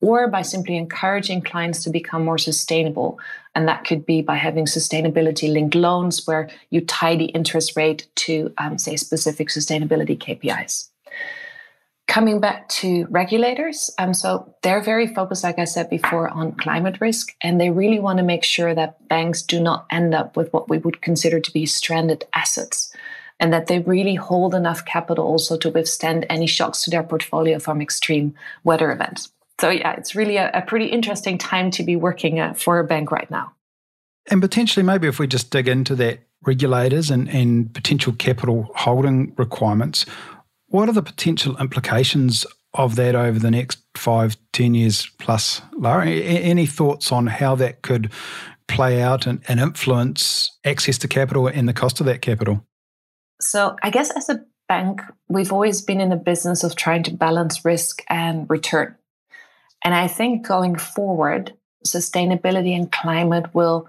or 0.00 0.28
by 0.28 0.42
simply 0.42 0.76
encouraging 0.76 1.42
clients 1.42 1.82
to 1.84 1.90
become 1.90 2.24
more 2.24 2.38
sustainable. 2.38 3.18
And 3.54 3.68
that 3.68 3.84
could 3.84 4.06
be 4.06 4.22
by 4.22 4.36
having 4.36 4.64
sustainability 4.64 5.52
linked 5.52 5.74
loans 5.74 6.26
where 6.26 6.48
you 6.70 6.80
tie 6.80 7.16
the 7.16 7.26
interest 7.26 7.76
rate 7.76 8.08
to, 8.16 8.52
um, 8.58 8.78
say, 8.78 8.96
specific 8.96 9.48
sustainability 9.48 10.16
KPIs. 10.18 10.88
Coming 12.08 12.40
back 12.40 12.68
to 12.70 13.06
regulators, 13.08 13.90
um, 13.98 14.14
so 14.14 14.52
they're 14.62 14.82
very 14.82 15.06
focused, 15.14 15.44
like 15.44 15.60
I 15.60 15.64
said 15.64 15.88
before, 15.88 16.28
on 16.28 16.52
climate 16.52 17.00
risk, 17.00 17.36
and 17.40 17.60
they 17.60 17.70
really 17.70 18.00
want 18.00 18.18
to 18.18 18.24
make 18.24 18.42
sure 18.42 18.74
that 18.74 19.06
banks 19.06 19.42
do 19.42 19.60
not 19.60 19.86
end 19.92 20.12
up 20.12 20.36
with 20.36 20.52
what 20.52 20.68
we 20.68 20.78
would 20.78 21.02
consider 21.02 21.38
to 21.38 21.52
be 21.52 21.66
stranded 21.66 22.24
assets, 22.34 22.92
and 23.40 23.52
that 23.52 23.66
they 23.66 23.80
really 23.80 24.14
hold 24.14 24.54
enough 24.54 24.84
capital 24.84 25.24
also 25.24 25.56
to 25.56 25.70
withstand 25.70 26.26
any 26.28 26.46
shocks 26.46 26.84
to 26.84 26.90
their 26.90 27.02
portfolio 27.02 27.58
from 27.58 27.80
extreme 27.80 28.34
weather 28.62 28.92
events. 28.92 29.32
So, 29.60 29.70
yeah, 29.70 29.92
it's 29.92 30.14
really 30.14 30.36
a, 30.36 30.50
a 30.54 30.62
pretty 30.62 30.86
interesting 30.86 31.38
time 31.38 31.70
to 31.72 31.82
be 31.82 31.96
working 31.96 32.38
uh, 32.38 32.54
for 32.54 32.78
a 32.78 32.84
bank 32.84 33.10
right 33.10 33.30
now. 33.30 33.52
And 34.30 34.40
potentially, 34.40 34.84
maybe 34.84 35.08
if 35.08 35.18
we 35.18 35.26
just 35.26 35.50
dig 35.50 35.66
into 35.66 35.94
that 35.96 36.20
regulators 36.46 37.10
and, 37.10 37.28
and 37.28 37.72
potential 37.74 38.12
capital 38.12 38.70
holding 38.74 39.34
requirements, 39.36 40.06
what 40.68 40.88
are 40.88 40.92
the 40.92 41.02
potential 41.02 41.56
implications 41.58 42.46
of 42.74 42.96
that 42.96 43.14
over 43.14 43.38
the 43.38 43.50
next 43.50 43.80
five, 43.96 44.36
ten 44.52 44.74
years 44.74 45.10
plus, 45.18 45.60
Lara? 45.72 46.08
Any 46.08 46.66
thoughts 46.66 47.10
on 47.10 47.26
how 47.26 47.54
that 47.56 47.82
could 47.82 48.10
play 48.68 49.02
out 49.02 49.26
and, 49.26 49.42
and 49.48 49.58
influence 49.58 50.56
access 50.64 50.96
to 50.98 51.08
capital 51.08 51.48
and 51.48 51.68
the 51.68 51.72
cost 51.72 52.00
of 52.00 52.06
that 52.06 52.22
capital? 52.22 52.64
So, 53.40 53.76
I 53.82 53.90
guess 53.90 54.10
as 54.10 54.28
a 54.28 54.44
bank, 54.68 55.00
we've 55.28 55.52
always 55.52 55.82
been 55.82 56.00
in 56.00 56.10
the 56.10 56.16
business 56.16 56.62
of 56.62 56.76
trying 56.76 57.02
to 57.04 57.12
balance 57.12 57.64
risk 57.64 58.02
and 58.08 58.48
return. 58.48 58.94
And 59.84 59.94
I 59.94 60.06
think 60.06 60.46
going 60.46 60.76
forward, 60.76 61.54
sustainability 61.86 62.76
and 62.76 62.92
climate 62.92 63.54
will 63.54 63.88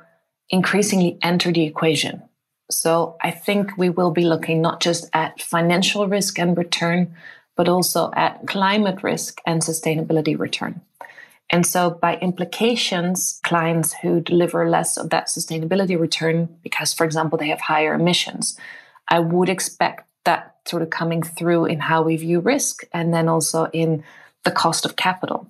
increasingly 0.50 1.18
enter 1.22 1.52
the 1.52 1.64
equation. 1.64 2.24
So 2.72 3.18
I 3.22 3.32
think 3.32 3.78
we 3.78 3.90
will 3.90 4.12
be 4.12 4.24
looking 4.24 4.62
not 4.62 4.82
just 4.82 5.10
at 5.14 5.42
financial 5.42 6.08
risk 6.08 6.40
and 6.40 6.58
return, 6.58 7.14
but 7.58 7.68
also 7.68 8.12
at 8.16 8.48
climate 8.48 9.04
risk 9.04 9.42
and 9.46 9.62
sustainability 9.62 10.40
return. 10.40 10.82
And 11.54 11.66
so, 11.66 11.90
by 11.90 12.16
implications, 12.16 13.42
clients 13.44 13.94
who 14.02 14.22
deliver 14.22 14.70
less 14.70 14.96
of 14.96 15.10
that 15.10 15.28
sustainability 15.28 16.00
return, 16.00 16.48
because, 16.64 16.94
for 16.94 17.06
example, 17.06 17.38
they 17.38 17.50
have 17.50 17.60
higher 17.60 17.94
emissions, 17.94 18.58
I 19.08 19.20
would 19.20 19.50
expect 19.50 20.08
that 20.26 20.56
sort 20.66 20.84
of 20.84 20.90
coming 20.90 21.24
through 21.24 21.66
in 21.66 21.80
how 21.80 22.02
we 22.04 22.16
view 22.16 22.40
risk 22.40 22.84
and 22.94 23.14
then 23.14 23.28
also 23.28 23.68
in 23.74 24.04
the 24.44 24.52
cost 24.52 24.86
of 24.86 24.96
capital. 24.96 25.50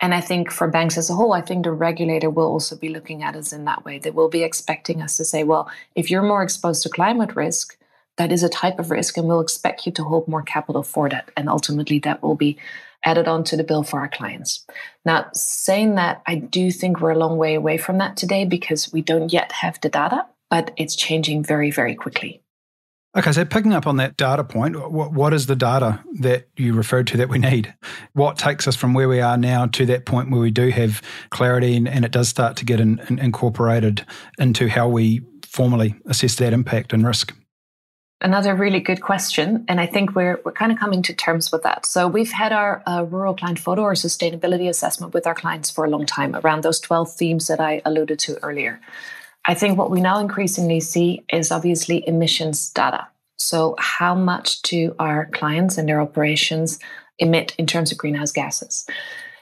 And 0.00 0.14
I 0.14 0.20
think 0.22 0.50
for 0.50 0.66
banks 0.66 0.96
as 0.96 1.10
a 1.10 1.14
whole, 1.14 1.34
I 1.34 1.42
think 1.42 1.64
the 1.64 1.72
regulator 1.72 2.30
will 2.30 2.46
also 2.46 2.74
be 2.74 2.88
looking 2.88 3.22
at 3.22 3.36
us 3.36 3.52
in 3.52 3.66
that 3.66 3.84
way. 3.84 3.98
They 3.98 4.10
will 4.10 4.30
be 4.30 4.42
expecting 4.42 5.02
us 5.02 5.18
to 5.18 5.24
say, 5.26 5.44
well, 5.44 5.70
if 5.94 6.10
you're 6.10 6.22
more 6.22 6.42
exposed 6.42 6.82
to 6.84 6.88
climate 6.88 7.36
risk, 7.36 7.76
that 8.16 8.32
is 8.32 8.42
a 8.42 8.48
type 8.48 8.78
of 8.78 8.90
risk, 8.90 9.16
and 9.16 9.28
we'll 9.28 9.40
expect 9.40 9.86
you 9.86 9.92
to 9.92 10.04
hold 10.04 10.26
more 10.26 10.42
capital 10.42 10.82
for 10.82 11.08
that. 11.08 11.30
And 11.36 11.48
ultimately, 11.48 11.98
that 12.00 12.22
will 12.22 12.34
be 12.34 12.58
added 13.04 13.28
on 13.28 13.44
to 13.44 13.56
the 13.56 13.64
bill 13.64 13.82
for 13.82 14.00
our 14.00 14.08
clients. 14.08 14.66
Now, 15.04 15.28
saying 15.32 15.94
that, 15.94 16.22
I 16.26 16.34
do 16.34 16.70
think 16.70 17.00
we're 17.00 17.12
a 17.12 17.18
long 17.18 17.38
way 17.38 17.54
away 17.54 17.78
from 17.78 17.98
that 17.98 18.16
today 18.16 18.44
because 18.44 18.92
we 18.92 19.00
don't 19.00 19.32
yet 19.32 19.52
have 19.52 19.80
the 19.80 19.88
data, 19.88 20.26
but 20.50 20.72
it's 20.76 20.96
changing 20.96 21.44
very, 21.44 21.70
very 21.70 21.94
quickly. 21.94 22.42
Okay, 23.16 23.32
so 23.32 23.44
picking 23.44 23.72
up 23.72 23.88
on 23.88 23.96
that 23.96 24.16
data 24.16 24.44
point, 24.44 24.92
what, 24.92 25.12
what 25.12 25.34
is 25.34 25.46
the 25.46 25.56
data 25.56 25.98
that 26.20 26.46
you 26.56 26.74
referred 26.74 27.08
to 27.08 27.16
that 27.16 27.28
we 27.28 27.38
need? 27.38 27.74
What 28.12 28.38
takes 28.38 28.68
us 28.68 28.76
from 28.76 28.94
where 28.94 29.08
we 29.08 29.20
are 29.20 29.36
now 29.36 29.66
to 29.66 29.84
that 29.86 30.06
point 30.06 30.30
where 30.30 30.40
we 30.40 30.52
do 30.52 30.68
have 30.68 31.02
clarity 31.30 31.76
and, 31.76 31.88
and 31.88 32.04
it 32.04 32.12
does 32.12 32.28
start 32.28 32.56
to 32.58 32.64
get 32.64 32.78
in, 32.78 33.00
in, 33.08 33.18
incorporated 33.18 34.06
into 34.38 34.68
how 34.68 34.88
we 34.88 35.22
formally 35.42 35.96
assess 36.06 36.36
that 36.36 36.52
impact 36.52 36.92
and 36.92 37.04
risk? 37.04 37.34
Another 38.20 38.54
really 38.54 38.80
good 38.80 39.00
question, 39.00 39.64
and 39.66 39.80
I 39.80 39.86
think 39.86 40.14
we're 40.14 40.38
we're 40.44 40.52
kind 40.52 40.70
of 40.70 40.78
coming 40.78 41.02
to 41.04 41.14
terms 41.14 41.50
with 41.50 41.62
that. 41.62 41.86
So 41.86 42.06
we've 42.06 42.30
had 42.30 42.52
our 42.52 42.82
uh, 42.86 43.04
rural 43.04 43.34
client 43.34 43.58
photo 43.58 43.80
or 43.80 43.94
sustainability 43.94 44.68
assessment 44.68 45.14
with 45.14 45.26
our 45.26 45.34
clients 45.34 45.70
for 45.70 45.86
a 45.86 45.90
long 45.90 46.04
time 46.04 46.36
around 46.36 46.62
those 46.62 46.78
twelve 46.78 47.10
themes 47.10 47.46
that 47.46 47.60
I 47.60 47.80
alluded 47.86 48.18
to 48.18 48.38
earlier. 48.44 48.78
I 49.46 49.54
think 49.54 49.78
what 49.78 49.90
we 49.90 50.00
now 50.00 50.18
increasingly 50.18 50.80
see 50.80 51.24
is 51.32 51.50
obviously 51.50 52.06
emissions 52.06 52.70
data. 52.70 53.08
So, 53.38 53.74
how 53.78 54.14
much 54.14 54.60
do 54.62 54.94
our 54.98 55.26
clients 55.26 55.78
and 55.78 55.88
their 55.88 56.00
operations 56.00 56.78
emit 57.18 57.54
in 57.56 57.66
terms 57.66 57.90
of 57.90 57.98
greenhouse 57.98 58.32
gases? 58.32 58.86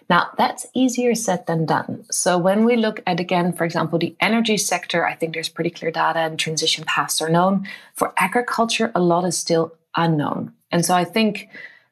Now, 0.09 0.29
that's 0.39 0.67
easier 0.73 1.15
said 1.15 1.47
than 1.47 1.67
done. 1.67 2.05
So, 2.11 2.39
when 2.39 2.65
we 2.65 2.77
look 2.77 3.03
at, 3.07 3.19
again, 3.19 3.53
for 3.53 3.65
example, 3.65 3.99
the 3.99 4.15
energy 4.21 4.57
sector, 4.57 5.05
I 5.05 5.15
think 5.15 5.35
there's 5.35 5.49
pretty 5.49 5.71
clear 5.71 5.91
data 5.91 6.21
and 6.21 6.39
transition 6.39 6.85
paths 6.85 7.21
are 7.21 7.29
known. 7.29 7.67
For 7.95 8.15
agriculture, 8.17 8.93
a 8.95 9.01
lot 9.01 9.25
is 9.25 9.37
still 9.37 9.75
unknown. 9.97 10.53
And 10.71 10.85
so, 10.85 10.95
I 10.95 11.05
think 11.05 11.49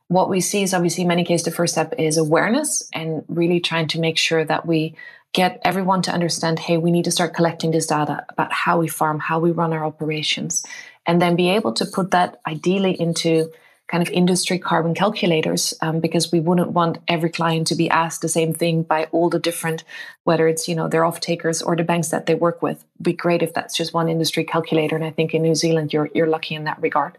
what 0.08 0.30
we 0.30 0.40
see 0.40 0.62
is 0.62 0.72
obviously 0.72 1.02
in 1.02 1.08
many 1.08 1.24
cases 1.24 1.44
the 1.44 1.50
first 1.50 1.74
step 1.74 1.92
is 1.98 2.16
awareness 2.16 2.88
and 2.92 3.24
really 3.28 3.58
trying 3.58 3.88
to 3.88 4.00
make 4.00 4.16
sure 4.16 4.44
that 4.44 4.64
we 4.64 4.94
get 5.36 5.60
everyone 5.64 6.00
to 6.00 6.10
understand 6.10 6.58
hey, 6.58 6.78
we 6.78 6.90
need 6.90 7.04
to 7.04 7.10
start 7.10 7.34
collecting 7.34 7.70
this 7.70 7.86
data 7.86 8.24
about 8.30 8.50
how 8.50 8.78
we 8.78 8.88
farm, 8.88 9.18
how 9.20 9.38
we 9.38 9.50
run 9.50 9.74
our 9.74 9.84
operations, 9.84 10.64
and 11.04 11.20
then 11.20 11.36
be 11.36 11.50
able 11.50 11.74
to 11.74 11.84
put 11.84 12.10
that 12.12 12.40
ideally 12.46 12.98
into 12.98 13.52
kind 13.86 14.02
of 14.02 14.08
industry 14.08 14.58
carbon 14.58 14.94
calculators 14.94 15.74
um, 15.82 16.00
because 16.00 16.32
we 16.32 16.40
wouldn't 16.40 16.72
want 16.72 16.98
every 17.06 17.28
client 17.28 17.66
to 17.66 17.74
be 17.76 17.90
asked 17.90 18.22
the 18.22 18.30
same 18.30 18.54
thing 18.54 18.82
by 18.82 19.04
all 19.12 19.28
the 19.28 19.38
different 19.38 19.84
whether 20.24 20.48
it's 20.48 20.68
you 20.68 20.74
know 20.74 20.88
their 20.88 21.04
off 21.04 21.20
takers 21.20 21.60
or 21.60 21.76
the 21.76 21.84
banks 21.84 22.08
that 22.08 22.24
they 22.24 22.34
work 22.34 22.62
with. 22.62 22.78
It'd 22.94 23.04
be 23.04 23.12
great 23.12 23.42
if 23.42 23.52
that's 23.52 23.76
just 23.76 23.92
one 23.92 24.08
industry 24.08 24.42
calculator 24.42 24.96
and 24.96 25.04
i 25.04 25.10
think 25.10 25.34
in 25.34 25.42
new 25.42 25.54
zealand 25.54 25.92
you're 25.92 26.08
you're 26.14 26.34
lucky 26.36 26.54
in 26.54 26.64
that 26.64 26.80
regard 26.80 27.18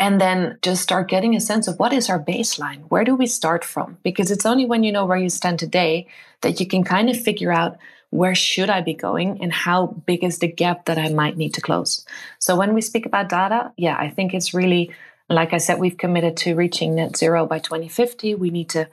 and 0.00 0.20
then 0.20 0.58
just 0.62 0.82
start 0.82 1.08
getting 1.08 1.36
a 1.36 1.40
sense 1.40 1.68
of 1.68 1.78
what 1.78 1.92
is 1.92 2.08
our 2.08 2.18
baseline? 2.18 2.84
Where 2.88 3.04
do 3.04 3.14
we 3.14 3.26
start 3.26 3.64
from? 3.64 3.98
Because 4.02 4.30
it's 4.30 4.46
only 4.46 4.64
when 4.64 4.82
you 4.82 4.90
know 4.90 5.04
where 5.04 5.18
you 5.18 5.28
stand 5.28 5.58
today 5.58 6.08
that 6.40 6.58
you 6.58 6.66
can 6.66 6.82
kind 6.82 7.10
of 7.10 7.20
figure 7.20 7.52
out 7.52 7.76
where 8.08 8.34
should 8.34 8.70
I 8.70 8.80
be 8.80 8.94
going 8.94 9.40
and 9.42 9.52
how 9.52 9.88
big 10.06 10.24
is 10.24 10.38
the 10.38 10.48
gap 10.48 10.86
that 10.86 10.98
I 10.98 11.10
might 11.10 11.36
need 11.36 11.54
to 11.54 11.60
close. 11.60 12.04
So 12.38 12.56
when 12.56 12.72
we 12.72 12.80
speak 12.80 13.04
about 13.04 13.28
data, 13.28 13.72
yeah, 13.76 13.96
I 13.96 14.08
think 14.08 14.32
it's 14.32 14.54
really 14.54 14.90
like 15.28 15.52
I 15.52 15.58
said 15.58 15.78
we've 15.78 15.96
committed 15.96 16.36
to 16.38 16.56
reaching 16.56 16.96
net 16.96 17.16
zero 17.16 17.46
by 17.46 17.60
2050. 17.60 18.34
We 18.34 18.50
need 18.50 18.70
to 18.70 18.88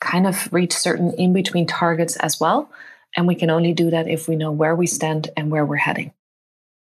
kind 0.00 0.26
of 0.26 0.50
reach 0.52 0.72
certain 0.72 1.12
in 1.14 1.32
between 1.32 1.66
targets 1.66 2.16
as 2.16 2.40
well, 2.40 2.70
and 3.16 3.26
we 3.26 3.34
can 3.34 3.50
only 3.50 3.74
do 3.74 3.90
that 3.90 4.08
if 4.08 4.26
we 4.26 4.36
know 4.36 4.50
where 4.50 4.74
we 4.74 4.86
stand 4.86 5.28
and 5.36 5.50
where 5.50 5.66
we're 5.66 5.76
heading. 5.76 6.12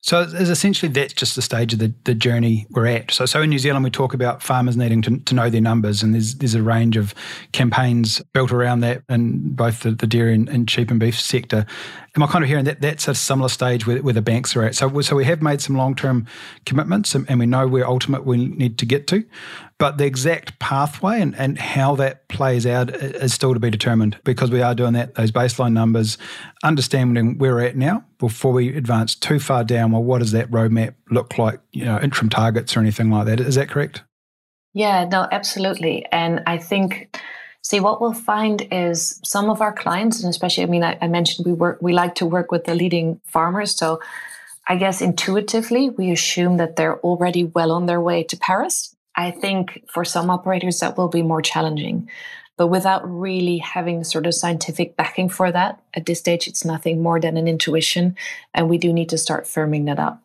So 0.02 0.21
essentially 0.21 0.90
that's 0.90 1.12
just 1.12 1.37
the 1.37 1.42
stage 1.42 1.75
of 1.75 1.78
the, 1.78 1.92
the 2.04 2.14
journey 2.14 2.66
we're 2.71 2.87
at. 2.87 3.11
So 3.11 3.26
so 3.26 3.42
in 3.42 3.50
New 3.50 3.59
Zealand 3.59 3.85
we 3.85 3.90
talk 3.90 4.14
about 4.14 4.42
farmers 4.42 4.75
needing 4.76 5.02
to, 5.02 5.19
to 5.19 5.35
know 5.35 5.50
their 5.50 5.61
numbers 5.61 6.02
and 6.02 6.14
there's 6.14 6.37
there's 6.37 6.54
a 6.54 6.62
range 6.62 6.97
of 6.97 7.14
campaigns 7.52 8.21
built 8.33 8.50
around 8.50 8.80
that 8.80 9.02
in 9.11 9.50
both 9.54 9.80
the, 9.80 9.90
the 9.90 10.07
dairy 10.07 10.35
and, 10.35 10.49
and 10.49 10.71
sheep 10.71 10.90
and 10.90 11.00
beef 11.00 11.21
sector. 11.21 11.66
Am 12.16 12.23
I 12.23 12.26
kind 12.26 12.42
of 12.42 12.49
hearing 12.49 12.64
that 12.64 12.80
that's 12.80 13.09
a 13.09 13.14
similar 13.14 13.50
stage 13.50 13.87
where, 13.87 14.02
where 14.02 14.14
the 14.14 14.23
banks 14.23 14.57
are 14.57 14.62
at? 14.62 14.75
So 14.75 15.02
so 15.02 15.14
we 15.14 15.26
have 15.26 15.42
made 15.42 15.61
some 15.61 15.76
long 15.76 15.95
term 15.95 16.26
commitments 16.64 17.14
and, 17.14 17.28
and 17.28 17.38
we 17.38 17.47
know 17.47 17.69
where 17.69 17.87
ultimate 17.87 18.25
we 18.25 18.38
need 18.38 18.78
to 18.78 18.87
get 18.87 19.07
to. 19.09 19.23
But 19.80 19.96
the 19.96 20.04
exact 20.04 20.58
pathway 20.58 21.22
and, 21.22 21.34
and 21.37 21.58
how 21.58 21.96
that 21.96 22.28
plays 22.28 22.66
out 22.66 22.90
is 22.90 23.32
still 23.32 23.54
to 23.54 23.60
be 23.60 23.70
determined 23.70 24.18
because 24.25 24.50
we 24.50 24.60
are 24.60 24.75
doing 24.75 24.92
that, 24.92 25.14
those 25.14 25.32
baseline 25.32 25.72
numbers, 25.72 26.18
understanding 26.62 27.38
where 27.38 27.54
we're 27.54 27.64
at 27.64 27.76
now 27.76 28.04
before 28.18 28.52
we 28.52 28.76
advance 28.76 29.14
too 29.14 29.38
far 29.38 29.64
down. 29.64 29.92
Well, 29.92 30.04
what 30.04 30.18
does 30.18 30.32
that 30.32 30.50
roadmap 30.50 30.96
look 31.10 31.38
like? 31.38 31.60
You 31.72 31.87
know, 31.87 31.99
interim 31.99 32.28
targets 32.28 32.76
or 32.76 32.80
anything 32.80 33.10
like 33.10 33.25
that. 33.25 33.40
Is 33.40 33.54
that 33.54 33.70
correct? 33.70 34.02
Yeah, 34.75 35.06
no, 35.06 35.26
absolutely. 35.32 36.04
And 36.12 36.42
I 36.46 36.58
think 36.58 37.18
see 37.62 37.80
what 37.80 38.02
we'll 38.02 38.12
find 38.12 38.68
is 38.70 39.18
some 39.25 39.49
of 39.49 39.62
our 39.62 39.72
clients, 39.72 40.22
and 40.22 40.28
especially, 40.28 40.64
I 40.64 40.66
mean, 40.66 40.84
I, 40.84 40.99
I 41.00 41.08
mentioned 41.08 41.46
we 41.46 41.54
work, 41.54 41.78
we 41.80 41.94
like 41.94 42.16
to 42.16 42.26
work 42.26 42.52
with 42.52 42.64
the 42.64 42.75
leading 42.75 43.18
farmers. 43.25 43.75
So 43.75 43.99
I 44.68 44.76
guess 44.76 45.00
intuitively, 45.00 45.88
we 45.88 46.10
assume 46.10 46.58
that 46.58 46.76
they're 46.76 47.00
already 47.00 47.44
well 47.44 47.72
on 47.72 47.87
their 47.87 48.00
way 48.00 48.22
to 48.25 48.37
Paris. 48.37 48.94
I 49.20 49.30
think 49.30 49.84
for 49.86 50.04
some 50.04 50.30
operators 50.30 50.80
that 50.80 50.96
will 50.96 51.08
be 51.08 51.22
more 51.22 51.42
challenging. 51.42 52.08
But 52.56 52.68
without 52.68 53.02
really 53.04 53.58
having 53.58 54.04
sort 54.04 54.26
of 54.26 54.34
scientific 54.34 54.96
backing 54.96 55.28
for 55.28 55.52
that, 55.52 55.80
at 55.94 56.06
this 56.06 56.18
stage, 56.18 56.46
it's 56.46 56.64
nothing 56.64 57.02
more 57.02 57.20
than 57.20 57.36
an 57.36 57.48
intuition. 57.48 58.16
And 58.54 58.68
we 58.68 58.78
do 58.78 58.92
need 58.92 59.08
to 59.10 59.18
start 59.18 59.44
firming 59.44 59.86
that 59.86 59.98
up. 59.98 60.22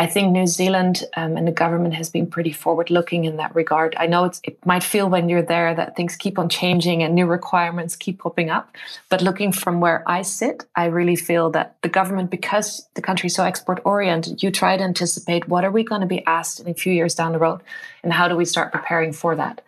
I 0.00 0.06
think 0.06 0.30
New 0.30 0.46
Zealand 0.46 1.02
um, 1.16 1.36
and 1.36 1.44
the 1.44 1.52
government 1.52 1.92
has 1.94 2.08
been 2.08 2.28
pretty 2.28 2.52
forward 2.52 2.88
looking 2.88 3.24
in 3.24 3.36
that 3.38 3.52
regard. 3.56 3.96
I 3.98 4.06
know 4.06 4.30
it 4.44 4.64
might 4.64 4.84
feel 4.84 5.10
when 5.10 5.28
you're 5.28 5.42
there 5.42 5.74
that 5.74 5.96
things 5.96 6.14
keep 6.14 6.38
on 6.38 6.48
changing 6.48 7.02
and 7.02 7.16
new 7.16 7.26
requirements 7.26 7.96
keep 7.96 8.20
popping 8.20 8.48
up. 8.48 8.70
But 9.08 9.22
looking 9.22 9.50
from 9.50 9.80
where 9.80 10.04
I 10.08 10.22
sit, 10.22 10.64
I 10.76 10.84
really 10.84 11.16
feel 11.16 11.50
that 11.50 11.74
the 11.82 11.88
government, 11.88 12.30
because 12.30 12.86
the 12.94 13.02
country 13.02 13.26
is 13.26 13.34
so 13.34 13.42
export 13.42 13.82
oriented, 13.84 14.40
you 14.40 14.52
try 14.52 14.76
to 14.76 14.84
anticipate 14.84 15.48
what 15.48 15.64
are 15.64 15.72
we 15.72 15.82
going 15.82 16.02
to 16.02 16.06
be 16.06 16.24
asked 16.26 16.60
in 16.60 16.68
a 16.68 16.74
few 16.74 16.92
years 16.92 17.16
down 17.16 17.32
the 17.32 17.40
road 17.40 17.60
and 18.04 18.12
how 18.12 18.28
do 18.28 18.36
we 18.36 18.44
start 18.44 18.72
preparing 18.72 19.12
for 19.12 19.34
that. 19.34 19.62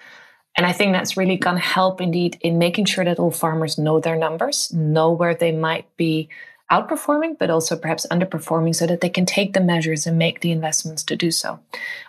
And 0.57 0.65
I 0.65 0.73
think 0.73 0.93
that's 0.93 1.17
really 1.17 1.37
going 1.37 1.57
to 1.57 1.63
help 1.63 2.01
indeed 2.01 2.39
in 2.41 2.59
making 2.59 2.85
sure 2.85 3.05
that 3.05 3.19
all 3.19 3.33
farmers 3.33 3.79
know 3.79 3.99
their 3.99 4.17
numbers, 4.17 4.73
know 4.73 5.11
where 5.11 5.35
they 5.35 5.51
might 5.51 5.87
be 5.97 6.29
outperforming, 6.71 7.39
but 7.39 7.51
also 7.51 7.77
perhaps 7.77 8.07
underperforming 8.11 8.75
so 8.75 8.87
that 8.87 9.01
they 9.01 9.09
can 9.09 9.27
take 9.27 9.53
the 9.53 9.61
measures 9.61 10.07
and 10.07 10.19
make 10.19 10.41
the 10.41 10.53
investments 10.53 11.03
to 11.05 11.17
do 11.17 11.31
so. 11.31 11.61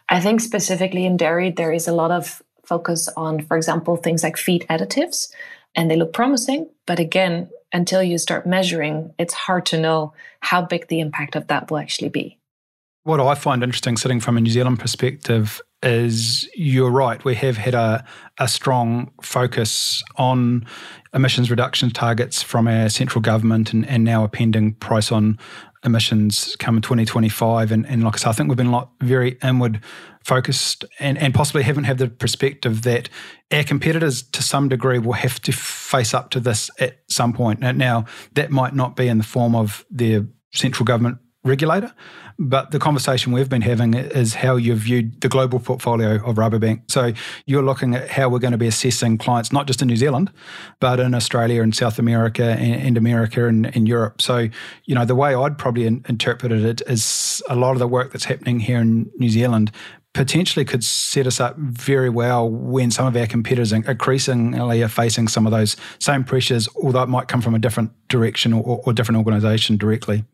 I 0.09 0.19
think 0.19 0.41
specifically 0.41 1.05
in 1.05 1.17
dairy, 1.17 1.51
there 1.51 1.71
is 1.71 1.87
a 1.87 1.93
lot 1.93 2.11
of 2.11 2.41
focus 2.63 3.09
on, 3.17 3.41
for 3.41 3.57
example, 3.57 3.97
things 3.97 4.23
like 4.23 4.37
feed 4.37 4.65
additives, 4.69 5.31
and 5.75 5.89
they 5.89 5.95
look 5.95 6.13
promising. 6.13 6.69
But 6.85 6.99
again, 6.99 7.49
until 7.73 8.03
you 8.03 8.17
start 8.17 8.45
measuring, 8.45 9.13
it's 9.17 9.33
hard 9.33 9.65
to 9.67 9.79
know 9.79 10.13
how 10.41 10.61
big 10.61 10.87
the 10.87 10.99
impact 10.99 11.35
of 11.35 11.47
that 11.47 11.69
will 11.69 11.77
actually 11.77 12.09
be. 12.09 12.37
What 13.03 13.19
I 13.19 13.35
find 13.35 13.63
interesting 13.63 13.97
sitting 13.97 14.19
from 14.19 14.37
a 14.37 14.41
New 14.41 14.51
Zealand 14.51 14.79
perspective 14.79 15.61
is 15.83 16.47
you're 16.55 16.91
right. 16.91 17.23
We 17.23 17.35
have 17.35 17.57
had 17.57 17.73
a, 17.73 18.05
a 18.37 18.47
strong 18.47 19.11
focus 19.21 20.03
on 20.17 20.65
emissions 21.13 21.49
reduction 21.49 21.89
targets 21.89 22.41
from 22.41 22.67
our 22.67 22.89
central 22.89 23.21
government 23.21 23.73
and, 23.73 23.87
and 23.87 24.03
now 24.03 24.23
a 24.23 24.29
pending 24.29 24.73
price 24.75 25.11
on 25.11 25.37
emissions 25.83 26.55
come 26.59 26.75
in 26.75 26.81
2025. 26.81 27.71
And, 27.71 27.85
and 27.87 28.03
like 28.03 28.15
I 28.15 28.17
said, 28.17 28.29
I 28.29 28.33
think 28.33 28.49
we've 28.49 28.57
been 28.57 28.67
a 28.67 28.71
lot 28.71 28.91
very 29.01 29.37
inward 29.43 29.81
focused 30.23 30.85
and, 30.99 31.17
and 31.17 31.33
possibly 31.33 31.63
haven't 31.63 31.85
had 31.85 31.97
the 31.97 32.07
perspective 32.07 32.83
that 32.83 33.09
our 33.51 33.63
competitors 33.63 34.21
to 34.21 34.43
some 34.43 34.69
degree 34.69 34.99
will 34.99 35.13
have 35.13 35.41
to 35.41 35.51
face 35.51 36.13
up 36.13 36.29
to 36.31 36.39
this 36.39 36.69
at 36.79 36.99
some 37.09 37.33
point. 37.33 37.59
Now, 37.59 38.05
that 38.33 38.51
might 38.51 38.75
not 38.75 38.95
be 38.95 39.07
in 39.07 39.17
the 39.17 39.23
form 39.23 39.55
of 39.55 39.83
their 39.89 40.27
central 40.53 40.85
government 40.85 41.17
regulator, 41.43 41.91
but 42.37 42.71
the 42.71 42.77
conversation 42.77 43.31
we've 43.31 43.49
been 43.49 43.63
having 43.63 43.95
is 43.95 44.35
how 44.35 44.55
you've 44.55 44.79
viewed 44.79 45.21
the 45.21 45.27
global 45.27 45.59
portfolio 45.59 46.15
of 46.23 46.35
Rabobank. 46.35 46.89
So 46.89 47.13
you're 47.45 47.63
looking 47.63 47.95
at 47.95 48.09
how 48.09 48.29
we're 48.29 48.39
going 48.39 48.51
to 48.51 48.57
be 48.57 48.67
assessing 48.67 49.17
clients, 49.17 49.51
not 49.51 49.65
just 49.65 49.81
in 49.81 49.87
New 49.87 49.95
Zealand, 49.95 50.31
but 50.79 50.99
in 50.99 51.15
Australia 51.15 51.63
and 51.63 51.75
South 51.75 51.97
America 51.97 52.43
and, 52.43 52.87
and 52.87 52.97
America 52.97 53.47
and, 53.47 53.75
and, 53.75 53.87
Europe. 53.87 54.21
So, 54.21 54.49
you 54.85 54.93
know, 54.95 55.05
the 55.05 55.15
way 55.15 55.33
I'd 55.33 55.57
probably 55.57 55.87
in, 55.87 56.05
interpreted 56.07 56.63
it 56.63 56.81
is 56.87 57.41
a 57.49 57.55
lot 57.55 57.71
of 57.71 57.79
the 57.79 57.87
work 57.87 58.11
that's 58.11 58.25
happening 58.25 58.59
here 58.59 58.79
in 58.79 59.09
New 59.17 59.29
Zealand 59.29 59.71
potentially 60.13 60.65
could 60.65 60.83
set 60.83 61.25
us 61.25 61.39
up 61.39 61.57
very 61.57 62.09
well 62.09 62.49
when 62.49 62.91
some 62.91 63.07
of 63.07 63.15
our 63.15 63.25
competitors 63.25 63.71
increasingly 63.71 64.83
are 64.83 64.87
facing 64.89 65.27
some 65.27 65.47
of 65.47 65.51
those 65.51 65.75
same 65.99 66.23
pressures, 66.23 66.67
although 66.83 67.01
it 67.01 67.09
might 67.09 67.27
come 67.27 67.41
from 67.41 67.55
a 67.55 67.59
different 67.59 67.91
direction 68.09 68.53
or, 68.53 68.81
or 68.85 68.93
different 68.93 69.17
organisation 69.17 69.77
directly. 69.77 70.25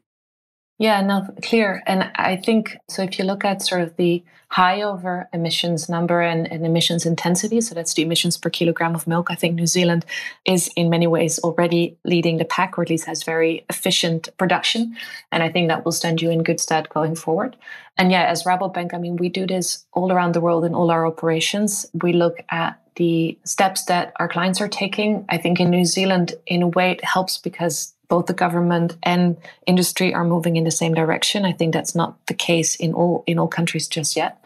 Yeah, 0.80 1.02
no, 1.02 1.28
clear. 1.42 1.82
And 1.88 2.12
I 2.16 2.36
think 2.36 2.78
so. 2.88 3.02
If 3.02 3.18
you 3.18 3.26
look 3.26 3.44
at 3.44 3.64
sort 3.64 3.82
of 3.82 3.96
the 3.96 4.24
high 4.50 4.82
over 4.82 5.28
emissions 5.34 5.90
number 5.90 6.22
and, 6.22 6.50
and, 6.52 6.66
emissions 6.66 7.06
intensity, 7.06 7.60
so 7.62 7.74
that's 7.74 7.96
the 7.96 8.04
emissions 8.04 8.38
per 8.38 8.50
kilogram 8.50 8.94
of 8.94 9.08
milk, 9.08 9.32
I 9.32 9.36
think 9.36 9.56
New 9.56 9.66
Zealand 9.66 10.06
is 10.46 10.70
in 10.76 10.90
many 10.90 11.08
ways 11.08 11.40
already 11.40 11.98
leading 12.06 12.38
the 12.38 12.46
pack, 12.46 12.78
or 12.78 12.84
at 12.84 12.90
least 12.90 13.06
has 13.08 13.24
very 13.24 13.66
efficient 13.70 14.30
production. 14.38 14.96
And 15.32 15.42
I 15.42 15.50
think 15.50 15.68
that 15.68 15.84
will 15.84 15.92
stand 15.92 16.22
you 16.22 16.30
in 16.30 16.44
good 16.44 16.60
stead 16.60 16.90
going 16.90 17.16
forward. 17.16 17.58
And 17.98 18.12
yeah, 18.12 18.26
as 18.26 18.44
Rabobank, 18.44 18.94
I 18.94 19.00
mean, 19.00 19.16
we 19.16 19.30
do 19.30 19.48
this 19.48 19.86
all 19.94 20.12
around 20.12 20.34
the 20.34 20.42
world 20.42 20.64
in 20.64 20.76
all 20.76 20.92
our 20.92 21.08
operations. 21.08 21.88
We 22.02 22.14
look 22.14 22.38
at 22.50 22.80
the 22.98 23.38
steps 23.44 23.86
that 23.86 24.14
our 24.20 24.28
clients 24.28 24.62
are 24.62 24.68
taking. 24.68 25.26
I 25.30 25.38
think 25.38 25.60
in 25.60 25.72
New 25.72 25.86
Zealand, 25.86 26.36
in 26.46 26.62
a 26.62 26.68
way, 26.68 26.92
it 26.92 27.04
helps 27.04 27.38
because 27.38 27.94
both 28.10 28.28
the 28.28 28.34
government 28.34 28.98
and 29.04 29.38
industry 29.66 30.14
are 30.14 30.24
moving 30.24 30.56
in 30.56 30.64
the 30.64 30.72
same 30.72 30.94
direction. 30.94 31.46
I 31.46 31.52
think 31.52 31.74
that's 31.74 31.96
not 31.96 32.26
the 32.28 32.34
case 32.34 32.76
in 32.76 32.94
all 32.94 33.24
in 33.28 33.40
all 33.40 33.48
countries 33.48 33.88
just 33.88 34.16
yet. 34.16 34.44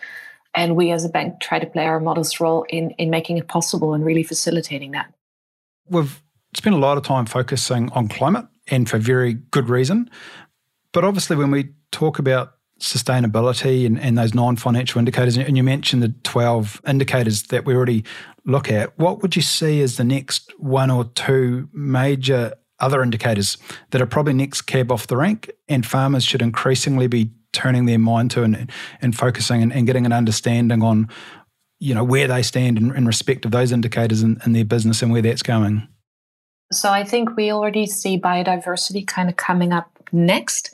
And 0.53 0.75
we 0.75 0.91
as 0.91 1.05
a 1.05 1.09
bank 1.09 1.39
try 1.39 1.59
to 1.59 1.65
play 1.65 1.85
our 1.85 1.99
modest 1.99 2.39
role 2.39 2.65
in 2.69 2.91
in 2.91 3.09
making 3.09 3.37
it 3.37 3.47
possible 3.47 3.93
and 3.93 4.05
really 4.05 4.23
facilitating 4.23 4.91
that. 4.91 5.13
We've 5.87 6.21
spent 6.55 6.75
a 6.75 6.79
lot 6.79 6.97
of 6.97 7.03
time 7.03 7.25
focusing 7.25 7.89
on 7.91 8.07
climate 8.07 8.45
and 8.67 8.89
for 8.89 8.97
very 8.97 9.33
good 9.33 9.69
reason. 9.69 10.09
But 10.91 11.03
obviously 11.03 11.35
when 11.35 11.51
we 11.51 11.69
talk 11.91 12.19
about 12.19 12.53
sustainability 12.79 13.85
and, 13.85 13.99
and 13.99 14.17
those 14.17 14.33
non-financial 14.33 14.97
indicators 14.97 15.37
and 15.37 15.55
you 15.55 15.63
mentioned 15.63 16.01
the 16.01 16.13
12 16.23 16.81
indicators 16.87 17.43
that 17.43 17.63
we 17.63 17.75
already 17.75 18.03
look 18.43 18.71
at 18.71 18.97
what 18.97 19.21
would 19.21 19.35
you 19.35 19.41
see 19.41 19.81
as 19.81 19.97
the 19.97 20.03
next 20.03 20.51
one 20.57 20.89
or 20.89 21.05
two 21.05 21.69
major 21.73 22.53
other 22.81 23.01
indicators 23.01 23.57
that 23.91 24.01
are 24.01 24.05
probably 24.05 24.33
next 24.33 24.63
cab 24.63 24.91
off 24.91 25.07
the 25.07 25.17
rank, 25.17 25.49
and 25.69 25.85
farmers 25.85 26.23
should 26.23 26.41
increasingly 26.41 27.07
be 27.07 27.31
turning 27.53 27.85
their 27.85 27.99
mind 27.99 28.31
to 28.31 28.43
and, 28.43 28.71
and 29.01 29.15
focusing 29.15 29.61
and, 29.61 29.73
and 29.73 29.87
getting 29.87 30.05
an 30.05 30.13
understanding 30.13 30.81
on 30.81 31.09
you 31.79 31.95
know 31.95 32.03
where 32.03 32.27
they 32.27 32.41
stand 32.41 32.77
in, 32.77 32.95
in 32.95 33.05
respect 33.05 33.43
of 33.43 33.51
those 33.51 33.71
indicators 33.71 34.21
in, 34.21 34.39
in, 34.45 34.53
their 34.53 34.63
business 34.63 35.01
and 35.01 35.11
where 35.11 35.21
that's 35.21 35.43
going. 35.43 35.87
So 36.71 36.89
i 36.89 37.03
think 37.03 37.35
we 37.35 37.51
already 37.51 37.85
see 37.85 38.19
biodiversity 38.19 39.05
kind 39.05 39.29
of 39.29 39.35
coming 39.35 39.73
up 39.73 39.89
next 40.11 40.73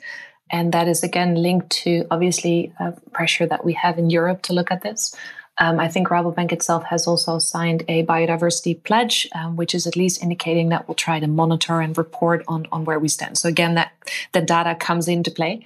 and 0.50 0.72
that 0.72 0.86
is 0.86 1.02
again 1.02 1.34
linked 1.34 1.70
to 1.70 2.06
obviously 2.10 2.72
uh, 2.78 2.92
pressure 3.12 3.46
that 3.46 3.64
we 3.64 3.72
have 3.72 3.98
in 3.98 4.10
europe 4.10 4.42
to 4.42 4.52
look 4.52 4.70
at 4.70 4.82
this 4.82 5.14
um, 5.58 5.80
I 5.80 5.88
think 5.88 6.08
Rabobank 6.08 6.52
itself 6.52 6.84
has 6.84 7.06
also 7.06 7.38
signed 7.38 7.84
a 7.88 8.04
biodiversity 8.04 8.82
pledge, 8.84 9.28
um, 9.34 9.56
which 9.56 9.74
is 9.74 9.86
at 9.86 9.96
least 9.96 10.22
indicating 10.22 10.68
that 10.68 10.86
we'll 10.86 10.94
try 10.94 11.18
to 11.18 11.26
monitor 11.26 11.80
and 11.80 11.96
report 11.98 12.44
on, 12.46 12.66
on 12.70 12.84
where 12.84 12.98
we 12.98 13.08
stand. 13.08 13.38
So 13.38 13.48
again, 13.48 13.74
that 13.74 13.92
the 14.32 14.40
data 14.40 14.74
comes 14.74 15.08
into 15.08 15.30
play. 15.30 15.64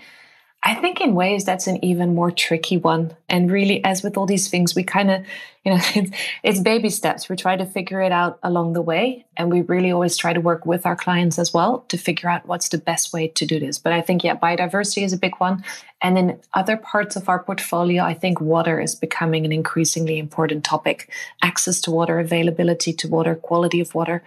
I 0.65 0.77
think 0.77 1.01
in 1.01 1.15
ways 1.15 1.45
that's 1.45 1.67
an 1.67 1.85
even 1.85 2.15
more 2.15 2.31
tricky 2.31 2.77
one. 2.77 3.17
And 3.29 3.51
really, 3.51 3.85
as 3.85 4.05
with 4.05 4.17
all 4.17 4.27
these 4.27 4.49
things, 4.49 4.77
we 4.77 4.85
kind 4.85 5.11
of, 5.11 5.27
you 5.65 5.73
know, 5.73 5.81
it's, 5.97 6.11
it's, 6.45 6.61
baby 6.61 6.89
steps. 6.89 7.29
We 7.29 7.35
try 7.35 7.57
to 7.57 7.67
figure 7.67 8.01
it 8.01 8.13
out 8.13 8.39
along 8.45 8.75
the 8.75 8.83
way. 8.83 9.27
And 9.37 9.51
we 9.51 9.63
really 9.63 9.91
always 9.91 10.17
try 10.17 10.33
to 10.33 10.41
work 10.41 10.65
with 10.65 10.87
our 10.87 10.95
clients 10.95 11.37
as 11.37 11.53
well 11.53 11.85
to 11.89 11.99
figure 11.99 12.29
out 12.29 12.47
what's 12.47 12.69
the 12.69 12.79
best 12.79 13.13
way 13.13 13.27
to 13.29 13.45
do 13.45 13.59
this. 13.59 13.79
But 13.79 13.93
I 13.93 14.03
think, 14.03 14.23
yeah, 14.23 14.37
biodiversity 14.37 15.03
is 15.03 15.13
a 15.13 15.19
big 15.19 15.35
one. 15.39 15.65
And 16.01 16.17
in 16.17 16.39
other 16.55 16.77
parts 16.77 17.17
of 17.17 17.29
our 17.29 17.43
portfolio, 17.43 18.05
I 18.05 18.15
think 18.15 18.41
water 18.41 18.81
is 18.81 18.95
becoming 18.95 19.45
an 19.45 19.53
increasingly 19.53 20.19
important 20.19 20.63
topic 20.63 21.11
access 21.43 21.81
to 21.83 21.91
water, 21.91 22.21
availability 22.21 22.93
to 22.93 23.09
water, 23.09 23.35
quality 23.35 23.81
of 23.81 23.97
water 23.97 24.23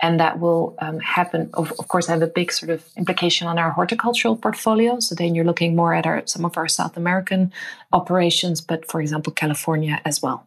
and 0.00 0.18
that 0.20 0.40
will 0.40 0.76
um, 0.80 0.98
happen. 0.98 1.50
Of, 1.54 1.72
of, 1.78 1.88
course 1.88 2.06
have 2.08 2.22
a 2.22 2.26
big 2.26 2.52
sort 2.52 2.70
of 2.70 2.84
implication 2.96 3.46
on 3.46 3.58
our 3.58 3.70
horticultural 3.70 4.36
portfolio. 4.36 5.00
So 5.00 5.14
then 5.14 5.34
you're 5.34 5.44
looking 5.44 5.76
more 5.76 5.94
at 5.94 6.06
our 6.06 6.22
some 6.26 6.44
of 6.44 6.56
our 6.56 6.68
south 6.68 6.96
american 6.96 7.52
operations 7.92 8.60
but 8.60 8.90
for 8.90 9.00
example 9.00 9.32
california 9.32 10.00
as 10.04 10.22
well. 10.22 10.46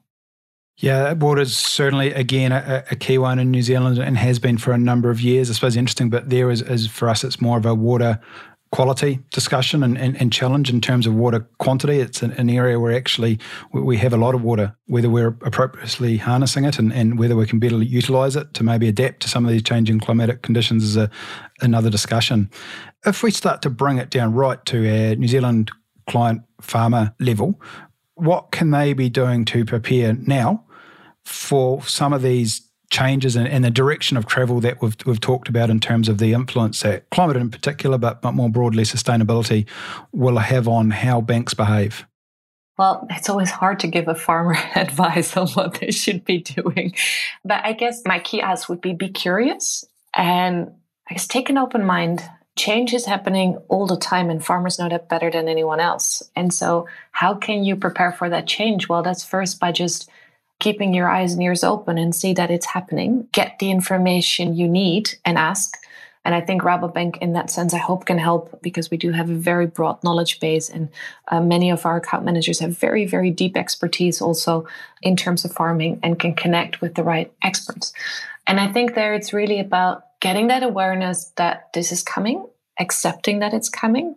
Yeah, 0.80 1.14
water 1.14 1.42
is 1.42 1.58
certainly 1.58 2.14
again 2.14 2.52
a, 2.52 2.84
a, 2.92 2.96
key 2.96 3.18
one 3.18 3.40
in 3.40 3.50
New 3.50 3.64
Zealand 3.64 3.98
and 3.98 4.16
has 4.16 4.38
been 4.38 4.60
for 4.60 4.74
a 4.74 4.78
number 4.78 5.10
of 5.10 5.20
years. 5.20 5.50
I 5.50 5.54
suppose 5.54 5.76
interesting, 5.76 6.12
but 6.12 6.30
there 6.30 6.52
is, 6.52 6.62
is 6.62 6.86
for 6.86 7.10
us, 7.10 7.24
it's 7.24 7.42
more 7.42 7.58
of 7.58 7.66
a 7.66 7.74
water 7.74 8.20
quality 8.72 9.20
discussion 9.32 9.84
and, 9.84 9.98
and, 9.98 10.20
and, 10.20 10.32
challenge 10.34 10.70
in 10.70 10.82
terms 10.82 11.08
of 11.08 11.16
water 11.16 11.48
quantity. 11.58 12.00
It's 12.00 12.22
an, 12.22 12.32
an, 12.34 12.50
area 12.50 12.80
where 12.80 12.94
actually 12.94 13.40
we 13.72 13.98
have 13.98 14.14
a 14.14 14.18
lot 14.18 14.36
of 14.36 14.44
water, 14.44 14.76
whether 14.88 15.10
we're 15.10 15.38
appropriately 15.42 16.18
harnessing 16.18 16.66
it 16.66 16.78
and, 16.78 16.92
and 16.92 17.18
whether 17.18 17.36
we 17.36 17.46
can 17.46 17.60
better 17.60 17.82
utilise 17.82 18.36
it 18.36 18.54
to 18.56 18.64
maybe 18.64 18.88
adapt 18.88 19.22
to 19.22 19.30
some 19.30 19.46
of 19.46 19.52
these 19.52 19.64
changing 19.64 20.00
climatic 20.00 20.42
conditions 20.42 20.84
is 20.84 20.98
a, 20.98 21.10
another 21.62 21.90
discussion. 21.90 22.50
If 23.06 23.24
we 23.24 23.32
start 23.32 23.62
to 23.62 23.70
bring 23.70 23.98
it 23.98 24.10
down 24.10 24.34
right 24.34 24.64
to 24.66 24.86
a 24.86 25.16
New 25.16 25.28
Zealand 25.28 25.72
client 26.08 26.42
farmer 26.60 27.14
level, 27.20 27.62
what 28.16 28.52
can 28.52 28.72
they 28.72 28.94
be 28.94 29.10
doing 29.10 29.46
to 29.46 29.64
prepare 29.64 30.14
now 30.14 30.66
for 31.24 31.82
some 31.84 32.14
of 32.14 32.22
these 32.22 32.67
changes 32.89 33.36
and, 33.36 33.63
the 33.63 33.71
direction 33.71 34.17
of 34.17 34.26
travel 34.26 34.60
that 34.62 34.82
we've, 34.82 34.95
we've 35.06 35.19
talked 35.19 35.50
about 35.50 35.69
in 35.69 35.80
terms 35.80 36.08
of 36.08 36.19
the 36.19 36.34
influence 36.34 36.82
that 36.82 37.10
climate 37.10 37.36
in 37.36 37.50
particular, 37.50 37.97
but, 37.97 38.21
but 38.21 38.32
more 38.32 38.50
broadly 38.50 38.84
sustainability, 38.84 39.67
will 40.12 40.38
have 40.38 40.67
on 40.67 40.91
how 40.91 41.19
banks 41.21 41.54
behave? 41.54 42.06
Well, 42.78 43.08
it's 43.10 43.30
always 43.30 43.50
hard 43.50 43.80
to 43.82 43.88
give 43.88 44.08
a 44.08 44.15
farmer 44.15 44.56
advice 44.76 45.36
on 45.36 45.47
what 45.50 45.80
they 45.80 45.91
should 45.91 46.23
be 46.23 46.39
doing. 46.39 46.93
But 47.43 47.65
I 47.65 47.73
guess 47.73 48.04
my 48.06 48.19
key 48.19 48.41
ask 48.41 48.69
would 48.69 48.82
be 48.82 48.93
be 48.93 49.10
curious 49.10 49.84
and 50.15 50.71
I 51.10 51.13
guess 51.13 51.28
take 51.28 51.50
an 51.50 51.58
open 51.58 51.86
mind. 51.86 52.23
Change 52.56 52.93
is 52.93 53.06
happening 53.06 53.58
all 53.67 53.86
the 53.86 53.97
time, 53.97 54.32
and 54.32 54.43
farmers 54.43 54.80
know 54.80 54.89
that 54.89 55.10
better 55.10 55.30
than 55.30 55.47
anyone 55.47 55.80
else. 55.80 56.23
And 56.36 56.52
so, 56.52 56.88
how 57.12 57.36
can 57.36 57.63
you 57.63 57.76
prepare 57.76 58.12
for 58.12 58.30
that 58.30 58.47
change? 58.47 58.89
Well, 58.89 59.04
that's 59.04 59.23
first 59.23 59.60
by 59.60 59.71
just 59.71 60.10
keeping 60.60 60.93
your 60.93 61.10
eyes 61.10 61.34
and 61.34 61.43
ears 61.43 61.63
open 61.63 61.98
and 61.98 62.15
see 62.15 62.34
that 62.34 62.52
it's 62.52 62.65
happening. 62.65 63.28
Get 63.32 63.60
the 63.60 63.70
information 63.70 64.56
you 64.56 64.67
need 64.67 65.12
and 65.24 65.38
ask. 65.38 65.78
And 66.26 66.36
I 66.36 66.41
think 66.41 66.62
Rabobank, 66.63 67.20
in 67.20 67.32
that 67.34 67.50
sense, 67.50 67.74
I 67.74 67.78
hope 67.78 68.06
can 68.06 68.17
help 68.17 68.62
because 68.62 68.91
we 68.91 68.98
do 68.98 69.12
have 69.12 69.30
a 69.30 69.36
very 69.36 69.65
broad 69.65 70.04
knowledge 70.04 70.41
base, 70.41 70.67
and 70.67 70.89
uh, 71.30 71.39
many 71.39 71.70
of 71.70 71.86
our 71.86 71.96
account 71.96 72.26
managers 72.26 72.60
have 72.60 72.78
very, 72.78 73.06
very 73.06 73.32
deep 73.32 73.56
expertise 73.56 74.22
also 74.22 74.67
in 75.02 75.15
terms 75.15 75.46
of 75.46 75.54
farming 75.54 76.02
and 76.04 76.20
can 76.20 76.34
connect 76.36 76.82
with 76.82 76.96
the 76.96 77.04
right 77.04 77.32
experts. 77.43 77.93
And 78.46 78.60
I 78.60 78.67
think 78.67 78.93
there 78.93 79.13
it's 79.13 79.32
really 79.32 79.60
about 79.60 80.04
getting 80.20 80.48
that 80.48 80.63
awareness 80.63 81.32
that 81.38 81.70
this 81.74 81.93
is 81.93 82.04
coming, 82.04 82.46
accepting 82.78 83.39
that 83.39 83.54
it's 83.54 83.70
coming, 83.70 84.15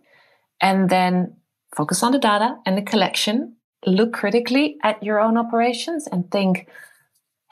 and 0.59 0.89
then 0.89 1.37
focus 1.73 2.03
on 2.03 2.11
the 2.11 2.19
data 2.19 2.57
and 2.65 2.77
the 2.77 2.81
collection 2.81 3.55
look 3.85 4.13
critically 4.13 4.77
at 4.83 5.01
your 5.03 5.19
own 5.19 5.37
operations 5.37 6.07
and 6.07 6.29
think 6.31 6.67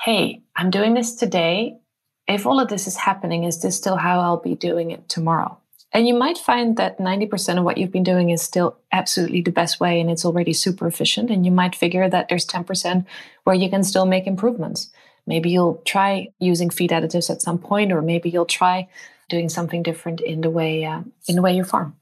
hey, 0.01 0.41
I'm 0.55 0.69
doing 0.69 0.93
this 0.93 1.13
today. 1.13 1.77
If 2.25 2.45
all 2.45 2.61
of 2.61 2.69
this 2.69 2.87
is 2.87 2.95
happening, 2.95 3.43
is 3.43 3.61
this 3.61 3.75
still 3.75 3.97
how 3.97 4.21
I'll 4.21 4.39
be 4.39 4.55
doing 4.55 4.91
it 4.91 5.09
tomorrow? 5.09 5.57
And 5.91 6.07
you 6.07 6.13
might 6.13 6.37
find 6.37 6.77
that 6.77 6.99
90% 6.99 7.57
of 7.57 7.63
what 7.63 7.77
you've 7.77 7.91
been 7.91 8.03
doing 8.03 8.29
is 8.29 8.41
still 8.41 8.77
absolutely 8.91 9.41
the 9.41 9.51
best 9.51 9.79
way 9.79 9.99
and 9.99 10.09
it's 10.09 10.23
already 10.23 10.53
super 10.53 10.87
efficient. 10.87 11.31
And 11.31 11.45
you 11.45 11.51
might 11.51 11.75
figure 11.75 12.07
that 12.07 12.29
there's 12.29 12.45
10% 12.45 13.05
where 13.43 13.55
you 13.55 13.69
can 13.69 13.83
still 13.83 14.05
make 14.05 14.27
improvements. 14.27 14.91
Maybe 15.25 15.49
you'll 15.49 15.81
try 15.85 16.29
using 16.39 16.69
feed 16.69 16.91
additives 16.91 17.29
at 17.29 17.41
some 17.41 17.57
point, 17.57 17.91
or 17.91 18.01
maybe 18.01 18.29
you'll 18.29 18.45
try 18.45 18.87
doing 19.29 19.49
something 19.49 19.83
different 19.83 20.21
in 20.21 20.41
the 20.41 20.49
way 20.49 20.85
uh, 20.85 21.01
in 21.27 21.35
the 21.35 21.41
way 21.41 21.55
you 21.55 21.63
farm. 21.63 21.95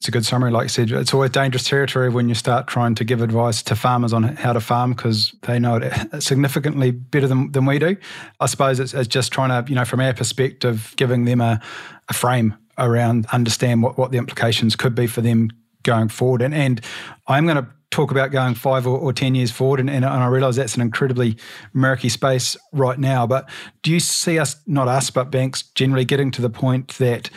It's 0.00 0.08
a 0.08 0.12
good 0.12 0.24
summary. 0.24 0.50
Like 0.50 0.64
I 0.64 0.68
said, 0.68 0.90
it's 0.92 1.12
always 1.12 1.30
dangerous 1.30 1.64
territory 1.64 2.08
when 2.08 2.26
you 2.26 2.34
start 2.34 2.66
trying 2.66 2.94
to 2.94 3.04
give 3.04 3.20
advice 3.20 3.62
to 3.64 3.76
farmers 3.76 4.14
on 4.14 4.22
how 4.22 4.54
to 4.54 4.60
farm 4.60 4.94
because 4.94 5.34
they 5.42 5.58
know 5.58 5.76
it 5.76 6.22
significantly 6.22 6.90
better 6.90 7.26
than, 7.26 7.52
than 7.52 7.66
we 7.66 7.78
do. 7.78 7.98
I 8.40 8.46
suppose 8.46 8.80
it's, 8.80 8.94
it's 8.94 9.06
just 9.06 9.30
trying 9.30 9.50
to, 9.50 9.70
you 9.70 9.74
know, 9.74 9.84
from 9.84 10.00
our 10.00 10.14
perspective, 10.14 10.94
giving 10.96 11.26
them 11.26 11.42
a, 11.42 11.60
a 12.08 12.14
frame 12.14 12.56
around 12.78 13.26
understand 13.26 13.82
what, 13.82 13.98
what 13.98 14.10
the 14.10 14.16
implications 14.16 14.74
could 14.74 14.94
be 14.94 15.06
for 15.06 15.20
them 15.20 15.50
going 15.82 16.08
forward. 16.08 16.40
And, 16.40 16.54
and 16.54 16.80
I'm 17.28 17.44
going 17.44 17.62
to 17.62 17.68
talk 17.90 18.10
about 18.10 18.30
going 18.30 18.54
five 18.54 18.86
or, 18.86 18.96
or 18.96 19.12
10 19.12 19.34
years 19.34 19.50
forward. 19.50 19.80
And, 19.80 19.90
and, 19.90 20.06
I 20.06 20.26
realize 20.28 20.56
that's 20.56 20.76
an 20.76 20.80
incredibly 20.80 21.36
murky 21.74 22.08
space 22.08 22.56
right 22.72 22.98
now. 22.98 23.26
But 23.26 23.50
do 23.82 23.90
you 23.90 24.00
see 24.00 24.38
us, 24.38 24.56
not 24.66 24.88
us, 24.88 25.10
but 25.10 25.30
banks 25.30 25.62
generally 25.74 26.06
getting 26.06 26.30
to 26.30 26.42
the 26.42 26.48
point 26.48 26.88
that 26.98 27.28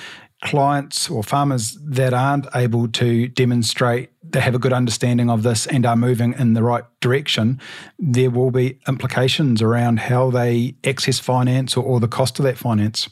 clients 0.44 1.10
or 1.10 1.24
farmers 1.24 1.78
that 1.82 2.14
aren't 2.14 2.48
able 2.54 2.88
to 2.90 3.28
demonstrate 3.30 4.10
they 4.24 4.42
have 4.42 4.56
a 4.56 4.60
good 4.60 4.74
understanding 4.74 5.30
of 5.30 5.44
this 5.44 5.68
and 5.68 5.86
are 5.86 5.96
moving 5.96 6.34
in 6.34 6.54
the 6.54 6.64
right 6.64 6.84
direction, 7.02 7.60
there 8.00 8.30
will 8.30 8.52
be 8.52 8.80
implications 8.88 9.62
around 9.62 10.00
how 10.00 10.32
they 10.32 10.76
access 10.84 11.20
finance 11.20 11.78
or, 11.78 11.84
or 11.84 12.00
the 12.00 12.08
cost 12.08 12.40
of 12.40 12.46
that 12.46 12.58
finance? 12.58 13.10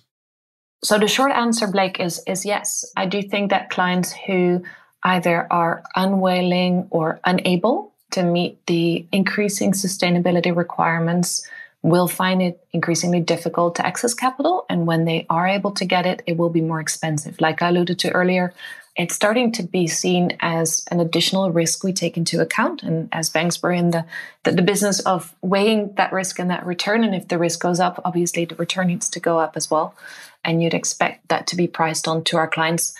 So 0.83 0.97
the 0.97 1.07
short 1.07 1.31
answer, 1.31 1.67
Blake, 1.67 1.99
is 1.99 2.23
is 2.25 2.43
yes. 2.43 2.83
I 2.97 3.05
do 3.05 3.21
think 3.21 3.51
that 3.51 3.69
clients 3.69 4.13
who 4.25 4.63
either 5.03 5.47
are 5.51 5.83
unwilling 5.95 6.87
or 6.89 7.19
unable 7.23 7.93
to 8.11 8.23
meet 8.23 8.65
the 8.65 9.05
increasing 9.11 9.73
sustainability 9.73 10.55
requirements 10.55 11.47
will 11.83 12.07
find 12.07 12.41
it 12.41 12.65
increasingly 12.73 13.19
difficult 13.19 13.75
to 13.75 13.85
access 13.85 14.13
capital. 14.13 14.65
And 14.69 14.85
when 14.85 15.05
they 15.05 15.25
are 15.29 15.47
able 15.47 15.71
to 15.71 15.85
get 15.85 16.05
it, 16.05 16.21
it 16.27 16.37
will 16.37 16.49
be 16.49 16.61
more 16.61 16.79
expensive. 16.79 17.41
Like 17.41 17.61
I 17.61 17.69
alluded 17.69 17.97
to 17.99 18.11
earlier, 18.11 18.53
it's 18.95 19.15
starting 19.15 19.51
to 19.53 19.63
be 19.63 19.87
seen 19.87 20.37
as 20.41 20.85
an 20.91 20.99
additional 20.99 21.49
risk 21.51 21.83
we 21.83 21.93
take 21.93 22.17
into 22.17 22.41
account. 22.41 22.83
And 22.83 23.07
as 23.11 23.29
banks, 23.29 23.63
we're 23.63 23.71
in 23.71 23.91
the, 23.91 24.05
the, 24.43 24.51
the, 24.51 24.61
business 24.61 24.99
of 25.01 25.33
weighing 25.41 25.93
that 25.95 26.11
risk 26.11 26.39
and 26.39 26.49
that 26.49 26.65
return. 26.65 27.03
And 27.03 27.15
if 27.15 27.29
the 27.29 27.39
risk 27.39 27.61
goes 27.61 27.79
up, 27.79 28.01
obviously 28.03 28.45
the 28.45 28.55
return 28.55 28.87
needs 28.87 29.09
to 29.11 29.19
go 29.19 29.39
up 29.39 29.55
as 29.55 29.71
well. 29.71 29.95
And 30.43 30.61
you'd 30.61 30.73
expect 30.73 31.29
that 31.29 31.47
to 31.47 31.55
be 31.55 31.67
priced 31.67 32.07
on 32.07 32.23
to 32.25 32.37
our 32.37 32.49
clients. 32.49 32.93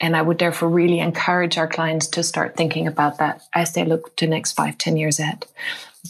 And 0.00 0.16
I 0.16 0.22
would 0.22 0.38
therefore 0.38 0.68
really 0.68 0.98
encourage 0.98 1.56
our 1.58 1.68
clients 1.68 2.08
to 2.08 2.22
start 2.22 2.56
thinking 2.56 2.86
about 2.86 3.18
that 3.18 3.42
as 3.54 3.72
they 3.72 3.84
look 3.84 4.16
to 4.16 4.26
next 4.26 4.52
five, 4.52 4.76
ten 4.76 4.96
years 4.96 5.20
ahead. 5.20 5.46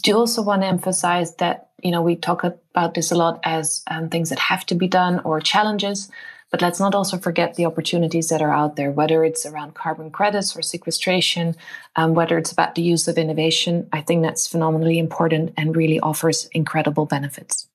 Do 0.01 0.11
you 0.11 0.17
also 0.17 0.41
want 0.41 0.63
to 0.63 0.67
emphasize 0.67 1.35
that, 1.35 1.66
you 1.81 1.91
know, 1.91 2.01
we 2.01 2.15
talk 2.15 2.43
about 2.43 2.93
this 2.93 3.11
a 3.11 3.15
lot 3.15 3.39
as 3.43 3.83
um, 3.89 4.09
things 4.09 4.29
that 4.29 4.39
have 4.39 4.65
to 4.67 4.75
be 4.75 4.87
done 4.87 5.19
or 5.19 5.39
challenges. 5.39 6.09
But 6.49 6.61
let's 6.61 6.79
not 6.79 6.95
also 6.95 7.17
forget 7.17 7.55
the 7.55 7.65
opportunities 7.65 8.29
that 8.29 8.41
are 8.41 8.53
out 8.53 8.77
there, 8.77 8.89
whether 8.89 9.25
it's 9.25 9.45
around 9.45 9.73
carbon 9.73 10.09
credits 10.09 10.55
or 10.55 10.61
sequestration, 10.61 11.55
um, 11.97 12.13
whether 12.13 12.37
it's 12.37 12.53
about 12.53 12.75
the 12.75 12.81
use 12.81 13.07
of 13.09 13.17
innovation. 13.17 13.89
I 13.91 14.01
think 14.01 14.23
that's 14.23 14.47
phenomenally 14.47 14.97
important 14.97 15.53
and 15.57 15.75
really 15.75 15.99
offers 15.99 16.45
incredible 16.53 17.05
benefits 17.05 17.67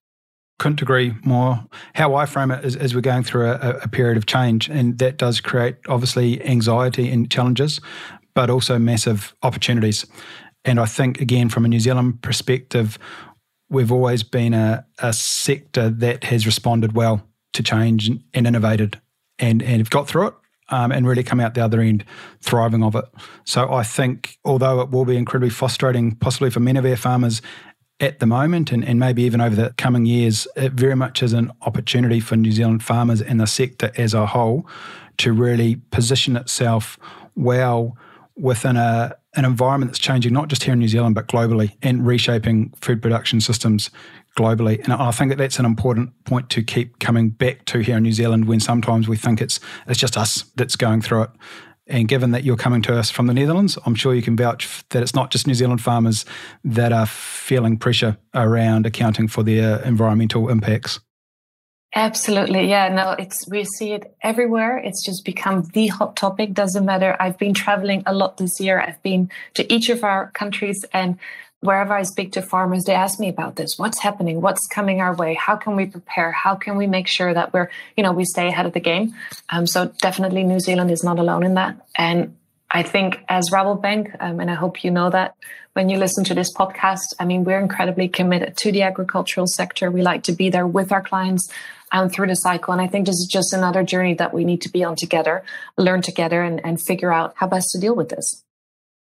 couldn't 0.63 0.81
agree 0.81 1.13
more. 1.25 1.65
How 1.95 2.15
I 2.15 2.25
frame 2.25 2.53
it 2.53 2.65
is, 2.65 2.77
is 2.77 2.95
we're 2.95 3.01
going 3.01 3.25
through 3.25 3.51
a, 3.51 3.81
a, 3.83 3.89
period 3.89 4.17
of 4.17 4.27
change, 4.27 4.69
and 4.69 4.97
that 4.99 5.17
does 5.17 5.41
create 5.41 5.75
obviously 5.89 6.41
anxiety 6.45 7.11
and 7.11 7.29
challenges, 7.29 7.81
but 8.33 8.49
also 8.49 8.79
massive 8.79 9.35
opportunities. 9.43 10.07
And 10.65 10.79
I 10.79 10.85
think, 10.85 11.21
again, 11.21 11.49
from 11.49 11.65
a 11.65 11.69
New 11.69 11.81
Zealand 11.81 12.23
perspective, 12.23 12.97
we've 13.73 13.91
always 13.91 14.23
been 14.23 14.55
a, 14.55 14.85
a 14.99 15.13
sector 15.13 15.89
that 15.91 16.25
has 16.25 16.47
responded 16.47 16.93
well 16.93 17.27
to 17.55 17.63
change 17.63 18.09
and, 18.09 18.23
innovated 18.35 19.01
and, 19.39 19.63
and 19.63 19.79
have 19.79 19.91
got 19.91 20.07
through 20.07 20.29
it. 20.29 20.35
Um, 20.69 20.91
and 20.91 21.07
really 21.07 21.25
come 21.25 21.39
out 21.39 21.53
the 21.53 21.63
other 21.63 21.83
end 21.83 22.03
thriving 22.41 22.83
of 22.83 22.95
it. 22.95 23.05
So 23.45 23.71
I 23.71 23.83
think, 23.83 24.39
although 24.43 24.81
it 24.81 24.91
will 24.91 25.05
be 25.05 25.19
incredibly 25.19 25.51
frustrating, 25.51 26.13
possibly 26.13 26.49
for 26.49 26.61
many 26.61 26.79
of 26.79 26.87
our 26.87 26.97
farmers 26.97 27.43
at 28.01 28.21
the 28.21 28.27
moment, 28.27 28.73
and, 28.73 28.83
and 28.83 28.99
maybe 28.99 29.23
even 29.25 29.43
over 29.43 29.55
the 29.55 29.75
coming 29.77 30.07
years, 30.07 30.49
it 30.57 30.73
very 30.73 30.95
much 30.95 31.23
is 31.23 31.35
an 31.35 31.53
opportunity 31.63 32.21
for 32.21 32.37
New 32.37 32.53
Zealand 32.53 32.83
farmers 32.83 33.21
and 33.21 33.39
the 33.39 33.47
sector 33.47 33.91
as 33.99 34.15
a 34.15 34.25
whole 34.25 34.67
to 35.19 35.35
really 35.35 35.77
position 35.91 36.37
itself 36.37 36.99
well 37.37 37.99
within 38.37 38.77
a, 38.77 39.17
an 39.35 39.45
environment 39.45 39.91
that's 39.91 39.99
changing, 39.99 40.33
not 40.33 40.49
just 40.49 40.63
here 40.63 40.73
in 40.73 40.79
New 40.79 40.89
Zealand, 40.89 41.15
but 41.15 41.29
globally, 41.29 41.77
and 41.83 42.07
reshaping 42.07 42.73
food 42.81 43.03
production 43.03 43.41
systems 43.41 43.91
globally. 44.37 44.83
And 44.85 44.93
I 44.93 45.11
think 45.11 45.31
that 45.31 45.39
that's 45.39 45.59
an 45.59 45.65
important 45.65 46.13
point 46.25 46.51
to 46.51 46.63
keep 46.63 46.99
coming 46.99 47.31
back 47.31 47.65
to 47.67 47.81
here 47.81 47.97
in 47.97 48.03
New 48.03 48.13
Zealand 48.13 48.47
when 48.47 48.61
sometimes 48.61 49.09
we 49.09 49.17
think 49.17 49.41
it's 49.41 49.61
it's 49.87 49.99
just 49.99 50.17
us 50.17 50.45
that's 50.57 50.77
going 50.77 51.03
through 51.03 51.23
it. 51.23 51.31
And 51.89 52.09
given 52.09 52.31
that 52.31 52.45
you're 52.45 52.57
coming 52.57 52.81
to 52.83 52.97
us 52.97 53.11
from 53.11 53.27
the 53.27 53.35
Netherlands, 53.35 53.77
I'm 53.85 53.95
sure 53.95 54.15
you 54.15 54.23
can 54.23 54.37
vouch 54.37 54.85
that 54.91 55.03
it's 55.03 55.15
not 55.15 55.31
just 55.31 55.47
New 55.47 55.55
Zealand 55.55 55.83
farmers 55.83 56.25
that 56.65 56.93
are 56.93 57.07
feeling 57.07 57.77
pressure 57.77 58.17
around 58.35 58.87
accounting 58.87 59.29
for 59.29 59.43
their 59.43 59.83
environmental 59.83 60.49
impacts. 60.49 61.01
Absolutely. 61.95 62.69
Yeah, 62.71 62.89
no, 62.89 63.11
it's 63.11 63.47
we 63.49 63.65
see 63.65 63.93
it 63.93 64.15
everywhere. 64.23 64.79
It's 64.79 65.05
just 65.05 65.25
become 65.27 65.65
the 65.75 65.89
hot 65.89 66.17
topic. 66.17 66.55
Doesn't 66.55 66.87
matter. 66.87 67.17
I've 67.21 67.39
been 67.39 67.53
traveling 67.53 68.03
a 68.07 68.15
lot 68.15 68.39
this 68.39 68.61
year. 68.61 68.81
I've 68.81 69.03
been 69.03 69.31
to 69.55 69.71
each 69.73 69.91
of 69.91 70.03
our 70.03 70.31
countries 70.31 70.85
and 70.93 71.19
wherever 71.63 71.95
I 71.95 72.03
speak 72.03 72.33
to 72.33 72.43
farmers, 72.43 72.85
they 72.85 72.95
ask 72.95 73.21
me 73.21 73.29
about 73.29 73.57
this. 73.57 73.75
What's 73.77 74.01
happening? 74.01 74.41
What's 74.41 74.67
coming 74.67 75.01
our 75.01 75.15
way? 75.15 75.35
How 75.35 75.57
can 75.57 75.77
we 75.77 75.87
prepare? 75.87 76.33
How 76.33 76.57
can 76.57 76.77
we 76.77 76.87
make 76.87 77.07
sure 77.07 77.33
that 77.33 77.53
we're, 77.53 77.71
you 77.97 78.03
know, 78.03 78.13
we 78.13 78.25
stay 78.25 78.49
ahead 78.49 78.67
of 78.67 78.73
the 78.73 78.81
game? 78.81 79.15
Um, 79.49 79.67
so 79.67 79.93
definitely 80.01 80.43
New 80.43 80.61
Zealand 80.61 80.91
is 80.91 81.05
not 81.05 81.19
alone 81.21 81.45
in 81.45 81.55
that. 81.55 81.77
And 81.95 82.37
I 82.69 82.83
think 82.83 83.21
as 83.29 83.51
Rabobank, 83.51 84.17
um, 84.19 84.41
and 84.41 84.51
I 84.51 84.55
hope 84.55 84.83
you 84.83 84.91
know 84.91 85.11
that 85.11 85.37
when 85.75 85.89
you 85.89 85.99
listen 85.99 86.25
to 86.25 86.35
this 86.35 86.53
podcast, 86.53 87.15
I 87.19 87.25
mean, 87.25 87.45
we're 87.45 87.61
incredibly 87.61 88.09
committed 88.09 88.57
to 88.59 88.73
the 88.73 88.83
agricultural 88.83 89.47
sector. 89.47 89.91
We 89.91 90.03
like 90.03 90.23
to 90.25 90.33
be 90.33 90.51
there 90.51 90.67
with 90.67 90.93
our 90.93 91.03
clients 91.03 91.51
um, 91.93 92.11
through 92.11 92.27
the 92.27 92.35
cycle. 92.35 92.73
And 92.73 92.83
I 92.83 92.87
think 92.87 93.07
this 93.07 93.17
is 93.17 93.29
just 93.31 93.53
another 93.53 93.83
journey 93.83 94.15
that 94.15 94.35
we 94.35 94.45
need 94.45 94.61
to 94.63 94.69
be 94.69 94.85
on 94.85 94.97
together, 94.97 95.43
learn 95.79 96.03
together 96.03 96.43
and, 96.43 96.65
and 96.65 96.81
figure 96.81 97.13
out 97.13 97.35
how 97.37 97.47
best 97.47 97.71
to 97.71 97.81
deal 97.81 97.95
with 97.95 98.11
this. 98.11 98.43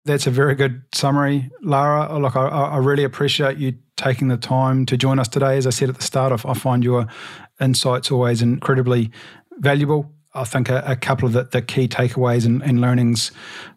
That's 0.05 0.27
a 0.27 0.31
very 0.31 0.55
good 0.55 0.83
summary, 0.93 1.49
Lara. 1.61 2.19
Look, 2.19 2.35
I, 2.35 2.47
I, 2.47 2.77
really 2.77 3.05
appreciate 3.05 3.57
you 3.57 3.75
taking 3.95 4.27
the 4.27 4.35
time 4.35 4.85
to 4.87 4.97
join 4.97 5.17
us 5.17 5.29
today. 5.29 5.55
As 5.55 5.65
I 5.65 5.69
said 5.69 5.87
at 5.87 5.95
the 5.95 6.03
start, 6.03 6.33
I 6.45 6.53
find 6.55 6.83
your 6.83 7.07
insights 7.61 8.11
always 8.11 8.41
incredibly 8.41 9.11
valuable. 9.59 10.12
I 10.35 10.45
think 10.45 10.69
a, 10.69 10.83
a 10.85 10.95
couple 10.95 11.27
of 11.27 11.33
the, 11.33 11.43
the, 11.43 11.61
key 11.61 11.87
takeaways 11.87 12.43
and, 12.45 12.63
and, 12.63 12.81
learnings 12.81 13.31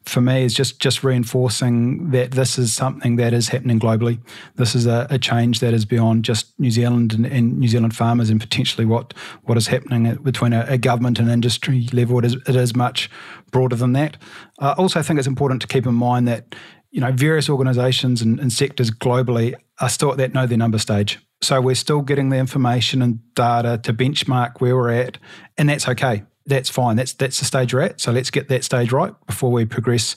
for 0.06 0.22
me 0.22 0.42
is 0.42 0.54
just 0.54 0.80
just 0.80 1.04
reinforcing 1.04 2.10
that 2.12 2.30
this 2.30 2.58
is 2.58 2.72
something 2.72 3.16
that 3.16 3.34
is 3.34 3.48
happening 3.48 3.78
globally. 3.78 4.20
This 4.54 4.74
is 4.74 4.86
a, 4.86 5.06
a 5.10 5.18
change 5.18 5.60
that 5.60 5.74
is 5.74 5.84
beyond 5.84 6.24
just 6.24 6.58
New 6.58 6.70
Zealand 6.70 7.12
and, 7.12 7.26
and, 7.26 7.58
New 7.58 7.68
Zealand 7.68 7.94
farmers, 7.94 8.30
and 8.30 8.40
potentially 8.40 8.86
what 8.86 9.12
what 9.42 9.58
is 9.58 9.66
happening 9.66 10.14
between 10.22 10.54
a, 10.54 10.64
a 10.66 10.78
government 10.78 11.18
and 11.18 11.30
industry 11.30 11.88
level. 11.92 12.18
It 12.18 12.24
is 12.24 12.36
it 12.48 12.56
is 12.56 12.74
much 12.74 13.10
broader 13.50 13.76
than 13.76 13.92
that. 13.92 14.16
I 14.58 14.72
also 14.72 15.02
think 15.02 15.18
it's 15.18 15.28
important 15.28 15.60
to 15.62 15.68
keep 15.68 15.86
in 15.86 15.94
mind 15.94 16.26
that 16.26 16.54
you 16.90 17.02
know 17.02 17.12
various 17.12 17.50
organisations 17.50 18.22
and, 18.22 18.40
and 18.40 18.50
sectors 18.50 18.90
globally 18.90 19.54
are 19.80 19.90
still 19.90 20.12
at 20.12 20.16
that 20.16 20.32
know 20.32 20.46
their 20.46 20.56
number 20.56 20.78
stage. 20.78 21.18
So 21.42 21.60
we're 21.60 21.74
still 21.74 22.00
getting 22.00 22.30
the 22.30 22.38
information 22.38 23.02
and 23.02 23.20
data 23.34 23.78
to 23.82 23.92
benchmark 23.92 24.62
where 24.62 24.74
we're 24.74 24.92
at, 24.92 25.18
and 25.58 25.68
that's 25.68 25.86
okay 25.86 26.22
that's 26.46 26.70
fine. 26.70 26.96
That's 26.96 27.12
that's 27.12 27.38
the 27.38 27.44
stage 27.44 27.74
we're 27.74 27.80
at. 27.80 28.00
So 28.00 28.12
let's 28.12 28.30
get 28.30 28.48
that 28.48 28.64
stage 28.64 28.92
right 28.92 29.12
before 29.26 29.50
we 29.50 29.64
progress 29.64 30.16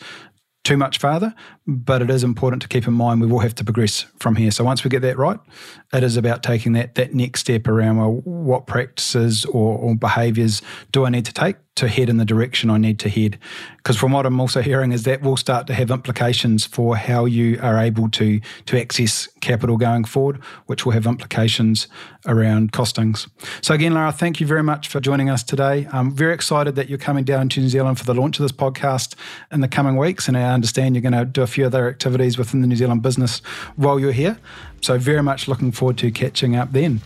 too 0.64 0.78
much 0.78 1.00
farther. 1.00 1.34
But 1.72 2.02
it 2.02 2.10
is 2.10 2.24
important 2.24 2.64
to 2.64 2.68
keep 2.68 2.88
in 2.88 2.94
mind 2.94 3.22
we 3.22 3.28
will 3.28 3.40
have 3.40 3.54
to 3.56 3.64
progress 3.64 4.06
from 4.18 4.36
here. 4.36 4.50
So 4.50 4.64
once 4.64 4.84
we 4.84 4.90
get 4.90 5.04
that 5.04 5.20
right, 5.20 5.40
it 5.94 6.04
is 6.04 6.18
about 6.18 6.42
taking 6.42 6.74
that 6.74 6.96
that 6.96 7.14
next 7.14 7.42
step 7.42 7.68
around 7.68 7.98
well, 7.98 8.22
what 8.24 8.66
practices 8.66 9.46
or, 9.46 9.78
or 9.78 9.96
behaviours 9.96 10.64
do 10.92 11.06
I 11.06 11.10
need 11.10 11.26
to 11.26 11.34
take 11.34 11.58
to 11.80 11.88
head 11.88 12.10
in 12.10 12.18
the 12.18 12.26
direction 12.26 12.70
I 12.70 12.78
need 12.78 13.00
to 13.00 13.10
head. 13.10 13.40
Because 13.78 13.96
from 13.96 14.12
what 14.12 14.26
I'm 14.26 14.40
also 14.40 14.62
hearing 14.62 14.92
is 14.92 15.04
that 15.04 15.22
will 15.22 15.38
start 15.38 15.66
to 15.68 15.74
have 15.74 15.90
implications 15.92 16.66
for 16.66 16.98
how 16.98 17.24
you 17.24 17.58
are 17.62 17.78
able 17.78 18.10
to 18.10 18.42
to 18.66 18.80
access 18.80 19.30
capital 19.40 19.78
going 19.78 20.04
forward, 20.04 20.44
which 20.66 20.86
will 20.86 20.92
have 20.92 21.08
implications 21.08 21.88
around 22.28 22.74
costings. 22.74 23.30
So 23.62 23.74
again, 23.74 23.94
Lara, 23.94 24.12
thank 24.12 24.42
you 24.42 24.48
very 24.48 24.64
much 24.64 24.90
for 24.90 25.00
joining 25.00 25.30
us 25.30 25.42
today. 25.42 25.88
I'm 25.92 26.12
very 26.12 26.34
excited 26.34 26.76
that 26.76 26.90
you're 26.90 26.98
coming 26.98 27.24
down 27.24 27.48
to 27.50 27.62
New 27.62 27.70
Zealand 27.70 27.98
for 27.98 28.06
the 28.06 28.14
launch 28.14 28.40
of 28.40 28.44
this 28.44 28.52
podcast 28.52 29.16
in 29.52 29.62
the 29.62 29.70
coming 29.70 29.96
weeks, 29.96 30.28
and 30.28 30.38
I 30.38 30.54
understand 30.54 30.96
you're 30.96 31.02
going 31.02 31.14
to 31.14 31.26
do 31.26 31.42
a 31.42 31.48
few 31.48 31.59
few 31.60 31.66
other 31.66 31.90
activities 31.90 32.38
within 32.38 32.62
the 32.62 32.68
New 32.68 32.78
Zealand 32.78 33.02
business 33.02 33.42
while 33.76 34.00
you're 34.00 34.14
here. 34.14 34.38
So, 34.82 34.98
very 34.98 35.22
much 35.22 35.50
looking 35.50 35.74
forward 35.74 35.98
to 35.98 36.10
catching 36.10 36.56
up 36.56 36.72
then. 36.72 37.02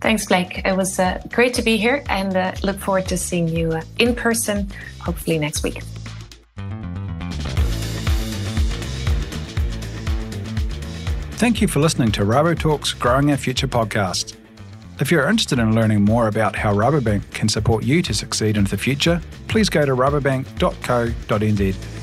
Thanks, 0.00 0.26
Blake. 0.26 0.60
It 0.64 0.76
was 0.76 0.98
uh, 0.98 1.22
great 1.30 1.54
to 1.54 1.62
be 1.62 1.76
here 1.76 2.02
and 2.08 2.36
uh, 2.36 2.52
look 2.64 2.80
forward 2.80 3.06
to 3.06 3.16
seeing 3.16 3.46
you 3.46 3.70
uh, 3.70 3.82
in 4.00 4.16
person, 4.16 4.68
hopefully 4.98 5.38
next 5.38 5.62
week. 5.62 5.82
Thank 11.38 11.60
you 11.60 11.68
for 11.68 11.78
listening 11.78 12.10
to 12.12 12.22
Rabotalk's 12.22 12.92
Growing 12.92 13.30
Our 13.30 13.36
Future 13.36 13.68
podcast. 13.68 14.36
If 15.00 15.10
you're 15.10 15.28
interested 15.28 15.60
in 15.60 15.74
learning 15.74 16.04
more 16.04 16.26
about 16.26 16.56
how 16.56 16.74
Rabobank 16.74 17.30
can 17.30 17.48
support 17.48 17.84
you 17.84 18.02
to 18.02 18.14
succeed 18.14 18.56
into 18.56 18.72
the 18.72 18.78
future, 18.78 19.20
please 19.46 19.68
go 19.68 19.84
to 19.84 19.92
rabobank.co.nz. 19.92 22.01